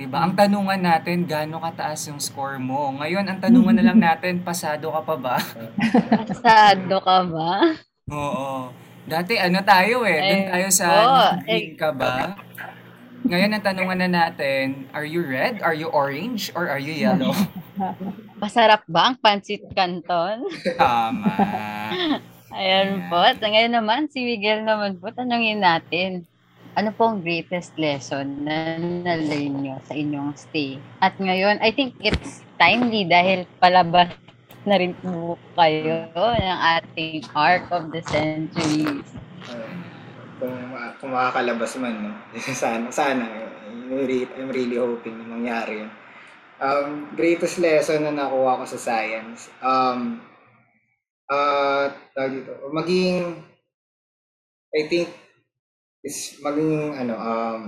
[0.00, 0.24] 'Di ba?
[0.24, 2.88] Ang tanungan natin, gaano kataas yung score mo?
[2.98, 5.36] Ngayon, ang tanungan na lang natin, pasado ka pa ba?
[6.08, 7.52] Pasado ka ba?
[8.10, 8.83] Oo.
[9.04, 12.40] Dati ano tayo eh, doon Ay, tayo sa oo, green ka ba?
[13.24, 17.32] Ngayon ang tanungan na natin, are you red, are you orange, or are you yellow?
[18.42, 20.44] Masarap ba ang pancit canton?
[20.76, 21.32] Tama.
[22.56, 23.16] Ayan po.
[23.20, 26.28] At ngayon naman, si Miguel naman po, tanungin natin,
[26.76, 30.76] ano po ang greatest lesson na na-learn nyo sa inyong stay?
[31.00, 34.12] At ngayon, I think it's timely dahil palabas
[34.64, 39.04] na rin po kayo ng ating Arc of the Centuries.
[39.44, 39.76] Uh,
[40.40, 40.56] kung,
[41.00, 42.12] kung makakalabas man, no?
[42.40, 43.24] sana, sana.
[43.68, 45.92] I'm really, I'm really hoping na mangyari yun.
[46.56, 50.22] Um, greatest lesson na nakuha ko sa science, um,
[51.28, 53.44] uh, dito, maging,
[54.72, 55.12] I think,
[56.00, 57.60] is maging, ano, um,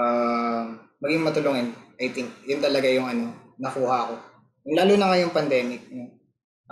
[0.00, 0.64] uh,
[1.04, 1.68] maging matulungin.
[2.00, 4.31] I think, yun talaga yung, ano, nakuha ko.
[4.62, 5.82] Lalo na ngayong pandemic?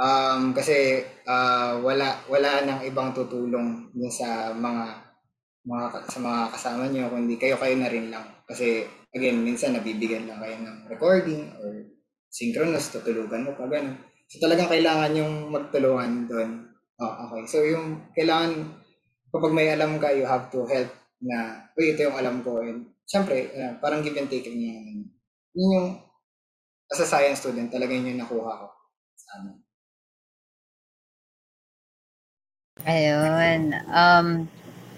[0.01, 5.11] Um, kasi uh, wala wala nang ibang tutulong dun sa mga
[5.67, 8.25] mga sa mga kasama niyo kundi kayo kayo na rin lang.
[8.47, 11.91] Kasi again, minsan nabibigyan lang kayo ng recording or
[12.31, 13.99] synchronous, tutulugan mo pa ganun.
[14.31, 16.51] So talagang kailangan yung magtulungan doon.
[17.03, 17.43] Oh, okay.
[17.51, 18.71] So yung kailangan
[19.35, 22.63] kapag may alam ka, you have to help na, uy, ito yung alam ko.
[22.63, 25.11] And syempre, uh, parang give and take yun
[25.55, 25.99] yung
[26.91, 28.67] as a science student, talaga yun yung nakuha ko
[29.15, 29.57] sa amin.
[32.89, 33.77] Ayun.
[33.93, 34.29] Um,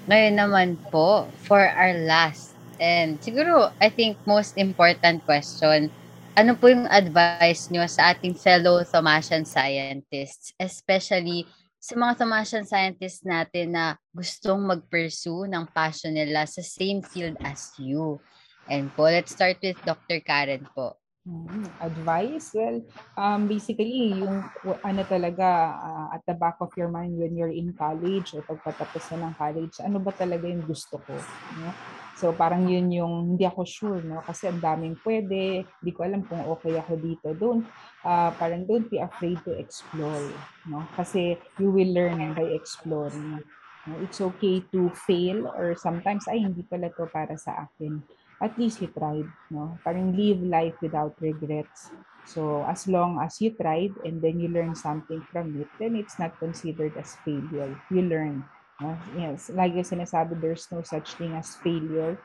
[0.06, 5.90] ngayon naman po, for our last, and siguro, I think most important question,
[6.32, 11.44] ano po yung advice nyo sa ating fellow Thomasian scientists, especially
[11.82, 17.74] sa mga Thomasian scientists natin na gustong mag-pursue ng passion nila sa same field as
[17.76, 18.22] you?
[18.70, 20.22] And po, let's start with Dr.
[20.22, 21.01] Karen po.
[21.22, 22.50] Hmm, advice?
[22.50, 22.82] Well,
[23.14, 24.42] um, basically, yung
[24.82, 29.06] ano talaga uh, at the back of your mind when you're in college o pagpatapos
[29.14, 31.14] na ng college, ano ba talaga yung gusto ko?
[31.62, 31.70] No?
[32.18, 34.18] So parang yun yung hindi ako sure, no?
[34.26, 37.30] Kasi ang daming pwede, hindi ko alam kung okay ako dito.
[37.38, 37.70] Don't,
[38.02, 40.26] uh, parang don't be afraid to explore,
[40.66, 40.82] no?
[40.98, 43.46] Kasi you will learn by exploring.
[43.86, 43.94] No?
[44.02, 48.02] It's okay to fail or sometimes, ay, hindi pala to para sa akin
[48.42, 49.78] at least you tried, no?
[49.86, 51.94] Parang live life without regrets.
[52.26, 56.18] So, as long as you tried and then you learn something from it, then it's
[56.18, 57.70] not considered as failure.
[57.90, 58.42] You learn.
[58.82, 58.98] No?
[59.14, 62.18] Yes, like yung sinasabi, there's no such thing as failure,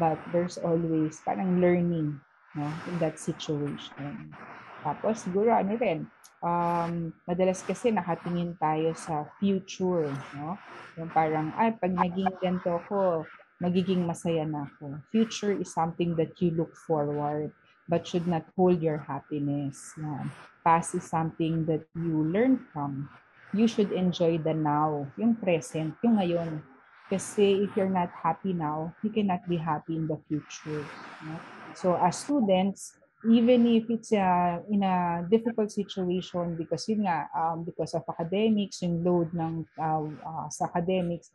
[0.00, 2.16] but there's always parang learning
[2.56, 2.68] no?
[2.88, 4.32] in that situation.
[4.80, 6.08] Tapos, siguro ano rin,
[6.40, 10.08] um, madalas kasi nakatingin tayo sa future,
[10.38, 10.56] no?
[10.96, 13.26] Yung parang, ay, pag naging ganito ko,
[13.58, 15.02] magiging masaya na ako.
[15.10, 17.50] Future is something that you look forward
[17.88, 19.96] but should not hold your happiness.
[19.98, 20.30] Yan.
[20.62, 23.08] Past is something that you learn from.
[23.56, 26.60] You should enjoy the now, yung present, yung ngayon.
[27.08, 30.84] Kasi if you're not happy now, you cannot be happy in the future.
[31.24, 31.34] No?
[31.72, 32.92] So as students,
[33.24, 38.84] even if it's uh, in a difficult situation because yun nga, um, because of academics,
[38.84, 41.32] yung load ng uh, uh, sa academics,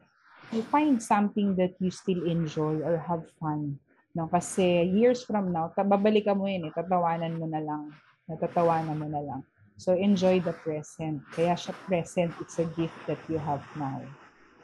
[0.54, 3.82] you find something that you still enjoy or have fun.
[4.14, 7.90] No, kasi years from now, babalikan mo yun eh, tatawanan mo na lang.
[8.30, 9.42] Natatawanan mo na lang.
[9.82, 11.26] So enjoy the present.
[11.34, 14.06] Kaya siya present, it's a gift that you have now.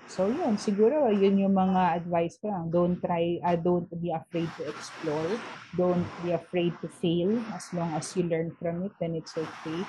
[0.09, 2.69] So yun, siguro yun yung mga advice ko lang.
[2.69, 5.33] Don't try, uh, don't be afraid to explore.
[5.77, 7.33] Don't be afraid to fail.
[7.53, 9.81] As long as you learn from it, then it's okay.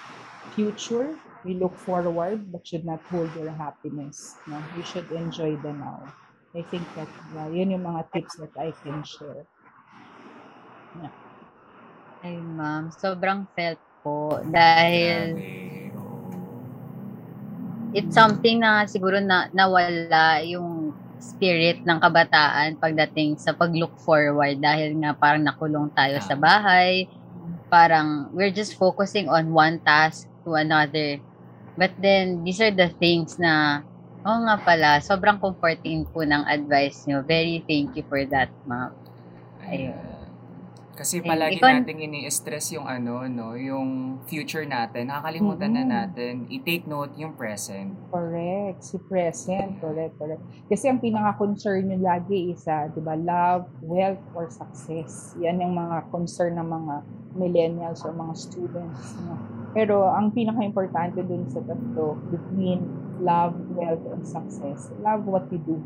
[0.56, 4.36] Future, we look forward but should not hold your happiness.
[4.46, 4.60] No?
[4.76, 6.04] You should enjoy the now.
[6.56, 9.46] I think that uh, yun yung mga tips that I can share.
[10.98, 11.14] Yeah.
[12.26, 12.90] Ay, ma'am.
[12.90, 15.38] Sobrang felt po dahil
[17.94, 24.96] it's something na siguro na nawala yung spirit ng kabataan pagdating sa pag-look forward dahil
[24.98, 27.06] nga parang nakulong tayo sa bahay.
[27.70, 31.20] Parang we're just focusing on one task to another.
[31.80, 33.80] But then, these are the things na,
[34.20, 37.24] oh nga pala, sobrang comforting po ng advice nyo.
[37.24, 38.92] Very thank you for that, ma'am.
[39.64, 39.96] Ayun.
[41.00, 45.08] Kasi palagi Ikaw- nating ini-stress yung ano, no, yung future natin.
[45.08, 45.96] Nakakalimutan na Mm-mm.
[45.96, 47.96] natin i-take note yung present.
[48.12, 48.84] Correct.
[48.84, 49.80] Si present.
[49.80, 50.44] Correct, correct.
[50.68, 55.32] Kasi ang pinaka-concern nyo lagi is, ah, di ba, love, wealth, or success.
[55.40, 56.94] Yan yung mga concern ng mga
[57.32, 59.16] millennials or mga students.
[59.24, 59.59] No?
[59.70, 62.82] Pero ang pinaka-importante dun sa tatlo, between
[63.22, 65.78] love, wealth, and success, love what you do.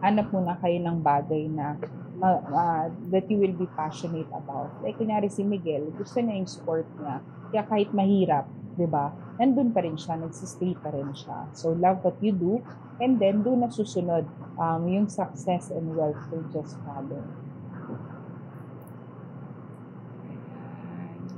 [0.00, 1.76] Hanap muna kayo ng bagay na
[2.24, 4.72] ah, that you will be passionate about.
[4.80, 7.20] Like, kunyari si Miguel, gusto niya yung sport niya.
[7.52, 9.12] Kaya kahit mahirap, 'di ba?
[9.40, 11.48] Nandun pa rin siya, nagsistay pa rin siya.
[11.52, 12.60] So love what you do
[13.00, 14.24] and then doon na susunod
[14.56, 17.20] um, yung success and wealth will just follow.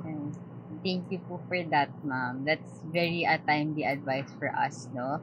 [0.06, 0.30] And
[0.84, 2.44] thank you po for that, ma'am.
[2.46, 5.20] That's very a timely advice for us, no?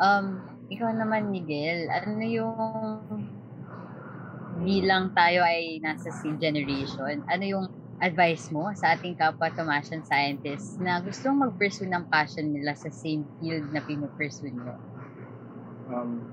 [0.00, 2.54] Um, ikaw naman, Miguel, ano yung
[4.54, 7.66] bilang tayo ay nasa same generation, ano yung
[8.00, 13.24] advice mo sa ating kapwa Tomasian scientists na gustong mag-pursue ng passion nila sa same
[13.38, 14.76] field na pinupursue nyo?
[15.86, 16.32] Um,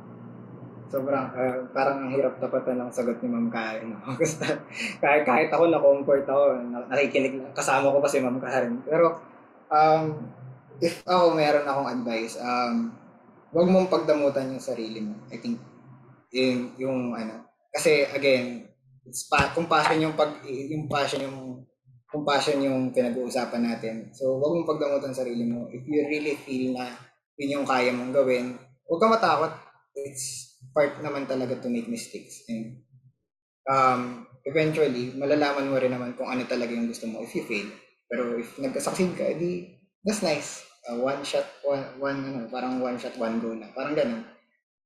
[0.92, 3.96] sobrang, uh, parang ang hirap tapatan ng sagot ni Ma'am Karen.
[3.96, 4.00] No?
[5.02, 6.60] Kahit, kahit ako na-comfort ako,
[6.92, 8.84] nakikinig, kasama ko pa si Ma'am Karen.
[8.84, 9.24] Pero,
[9.72, 10.04] um,
[10.84, 12.92] if ako meron akong advice, um,
[13.56, 15.16] wag mong pagdamutan yung sarili mo.
[15.32, 15.64] I think,
[16.36, 18.68] yung, yung ano, kasi again,
[19.08, 21.64] it's pa, kung passion yung pag, yung passion yung,
[22.12, 24.12] kung passion yung pinag-uusapan natin.
[24.12, 25.72] So, wag mong pagdamutan sarili mo.
[25.72, 26.92] If you really feel na
[27.40, 29.54] yun yung kaya mong gawin, huwag ka matakot.
[29.96, 32.46] It's part naman talaga to make mistakes.
[32.48, 32.86] And
[33.68, 37.70] um, eventually, malalaman mo rin naman kung ano talaga yung gusto mo if you fail.
[38.12, 40.66] Pero if nagka-succeed ka, edi, that's nice.
[40.90, 43.70] Uh, one shot, one, one, ano, parang one shot, one go na.
[43.72, 44.26] Parang ganun.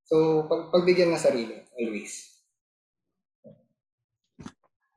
[0.06, 2.36] So, pag, pagbigyan ng sarili, always.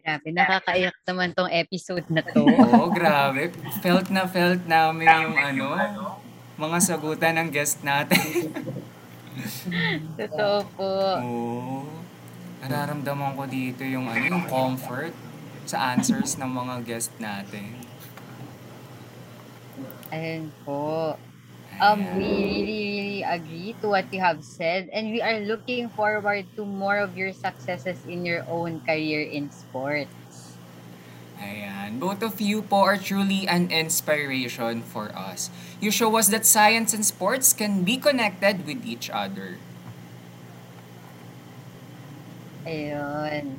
[0.09, 2.45] Grabe, nakakaiyak naman tong episode na to.
[2.49, 3.53] Oo, grabe.
[3.85, 5.67] Felt na felt namin yung ano,
[6.57, 8.49] mga sagutan ng guest natin.
[10.19, 10.93] Totoo po.
[11.23, 11.79] Oo.
[12.65, 15.15] Nararamdaman ko dito yung ano, yung comfort
[15.69, 17.79] sa answers ng mga guest natin.
[20.11, 21.15] Ayun po.
[21.79, 26.43] Um, we really, really agree to what you have said, and we are looking forward
[26.59, 30.11] to more of your successes in your own career in sports.
[31.41, 31.99] Ayan.
[32.01, 35.51] Both of you po are truly an inspiration for us.
[35.81, 39.59] You show us that science and sports can be connected with each other.
[42.67, 43.59] Ayun.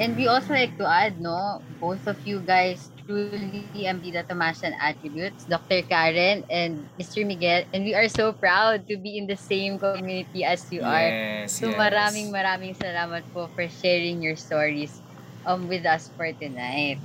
[0.00, 3.52] And we also like to add, no, both of you guys truly
[3.86, 5.82] embody the Tomasian attributes, Dr.
[5.82, 7.24] Karen and Mr.
[7.24, 11.14] Miguel, and we are so proud to be in the same community as you are.
[11.14, 11.78] Yes, So yes.
[11.78, 15.02] maraming maraming salamat po for sharing your stories
[15.46, 16.98] um with us for tonight.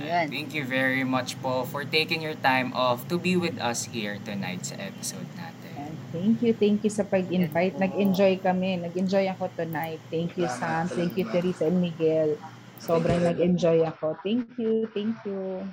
[0.00, 0.32] Ayan.
[0.32, 4.16] Thank you very much po for taking your time off to be with us here
[4.24, 5.76] tonight sa episode natin.
[5.76, 7.76] And thank you, thank you sa pag-invite.
[7.76, 8.80] Nag-enjoy kami.
[8.80, 10.00] Nag-enjoy ako tonight.
[10.08, 10.88] Thank you, Sam.
[10.88, 12.40] Thank you, Teresa and Miguel.
[12.80, 14.16] Sobrang nag-enjoy ako.
[14.24, 15.68] Thank you, thank you.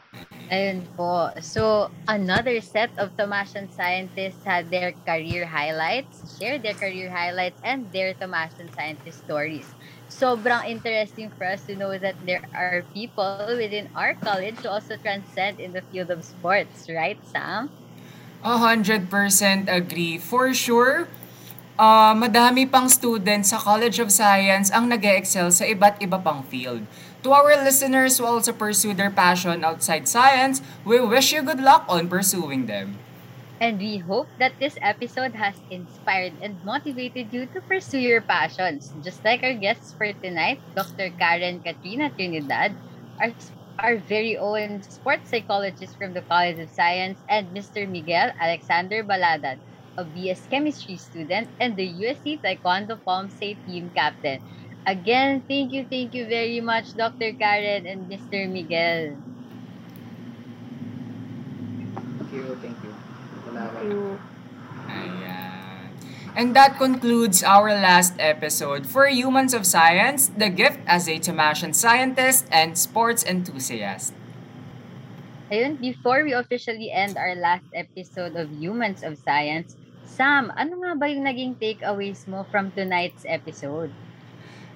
[0.52, 1.32] Ayun po.
[1.40, 7.88] So, another set of Tomasian scientists had their career highlights, shared their career highlights, and
[7.96, 9.72] their Tomasian scientist stories.
[10.08, 14.96] Sobrang interesting for us to know that there are people within our college who also
[14.96, 17.70] transcend in the field of sports, right, Sam?
[18.44, 20.18] A hundred percent agree.
[20.18, 21.12] For sure,
[21.76, 26.42] ah madami pang students sa College of Science ang nag excel sa iba't iba pang
[26.48, 26.88] field.
[27.26, 31.84] To our listeners who also pursue their passion outside science, we wish you good luck
[31.92, 32.96] on pursuing them.
[33.60, 38.94] And we hope that this episode has inspired and motivated you to pursue your passions.
[39.00, 41.12] Just like our guests for tonight, Dr.
[41.12, 42.78] Karen Katrina Trinidad,
[43.22, 43.34] our,
[43.80, 47.86] our very own sports psychologist from the College of Science, and Mr.
[47.88, 49.62] Miguel Alexander Baladad,
[49.98, 54.42] a BS chemistry student and the USC Taekwondo Pomse team captain.
[54.86, 57.34] Again, thank you, thank you very much, Dr.
[57.34, 58.48] Karen and Mr.
[58.48, 59.18] Miguel.
[62.18, 62.96] Thank you, thank you.
[63.58, 64.22] Salamat.
[64.86, 65.90] Ayan.
[66.38, 71.74] And that concludes our last episode for Humans of Science, the gift as a Tomasian
[71.74, 74.14] scientist and sports enthusiast.
[75.50, 79.74] Ayun, before we officially end our last episode of Humans of Science,
[80.06, 83.90] Sam, ano nga ba yung naging takeaways mo from tonight's episode?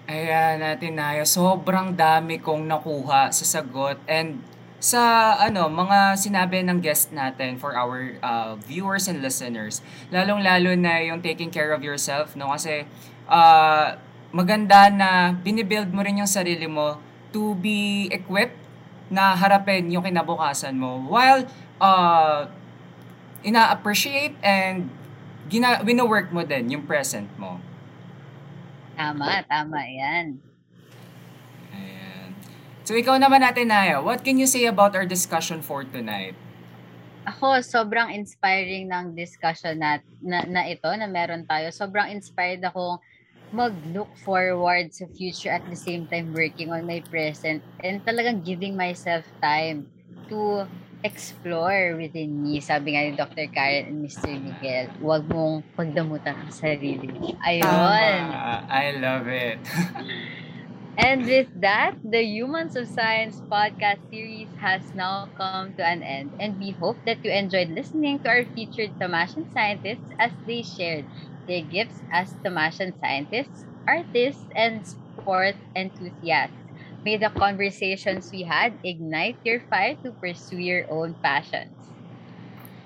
[0.09, 4.41] Ayan natin na sobrang dami kong nakuha sa sagot and
[4.82, 11.05] sa ano mga sinabi ng guest natin for our uh, viewers and listeners lalong-lalo na
[11.05, 12.89] yung taking care of yourself no kasi
[13.29, 13.93] uh,
[14.34, 16.97] maganda na binibuild mo rin yung sarili mo
[17.29, 18.57] to be equipped
[19.11, 21.45] na harapin yung kinabukasan mo while
[21.77, 22.49] uh,
[23.43, 24.89] ina-appreciate and
[25.51, 27.59] gina wino-work mo din yung present mo.
[28.95, 30.39] Tama, tama yan.
[32.92, 36.36] So ikaw naman natin, Naya, what can you say about our discussion for tonight?
[37.24, 41.72] Ako, sobrang inspiring ng discussion na, na, na ito na meron tayo.
[41.72, 43.00] Sobrang inspired akong
[43.56, 48.76] mag-look forward sa future at the same time working on my present and talagang giving
[48.76, 49.88] myself time
[50.28, 50.68] to
[51.00, 52.60] explore within me.
[52.60, 53.48] Sabi nga ni Dr.
[53.56, 54.36] Karen and Mr.
[54.36, 57.39] Miguel, huwag mong pagdamutan ang sarili mo.
[57.39, 57.64] Ayun.
[57.64, 58.68] Tama.
[58.68, 59.64] I love it.
[61.02, 66.34] And with that, the Humans of Science podcast series has now come to an end,
[66.39, 71.08] and we hope that you enjoyed listening to our featured Tamasian scientists as they shared
[71.47, 76.62] their gifts as Tamasian scientists, artists, and sport enthusiasts.
[77.04, 81.80] May the conversations we had ignite your fire to pursue your own passions.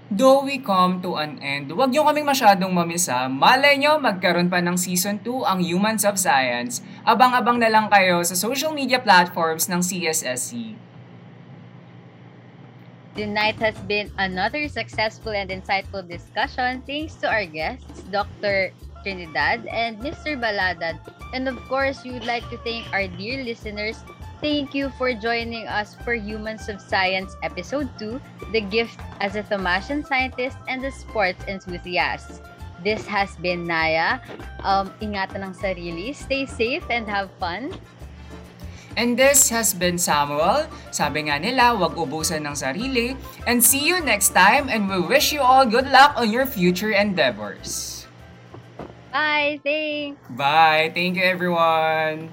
[0.05, 3.25] Though we come to an end, huwag niyo kaming masyadong mamisa.
[3.25, 6.85] Malay nyo, magkaroon pa ng Season 2 ang Humans of Science.
[7.01, 10.77] Abang-abang na lang kayo sa social media platforms ng CSSC.
[13.17, 18.77] Tonight has been another successful and insightful discussion thanks to our guests, Dr.
[19.05, 20.33] Trinidad and Mr.
[20.33, 20.97] Baladan.
[21.37, 24.01] And of course, we would like to thank our dear listeners.
[24.41, 28.17] Thank you for joining us for Humans of Science Episode 2,
[28.49, 32.41] The Gift as a Thomasian Scientist and a Sports Enthusiast.
[32.81, 34.19] This has been Naya.
[34.65, 37.73] Um, ingatan ng sarili, stay safe and have fun.
[38.95, 40.67] And this has been Samuel.
[40.91, 43.15] Sabi nga nila, huwag ubusan ng sarili.
[43.47, 46.91] And see you next time and we wish you all good luck on your future
[46.91, 47.94] endeavors.
[49.15, 49.61] Bye!
[49.63, 50.19] Thanks!
[50.29, 50.91] Bye!
[50.93, 52.29] Thank you everyone!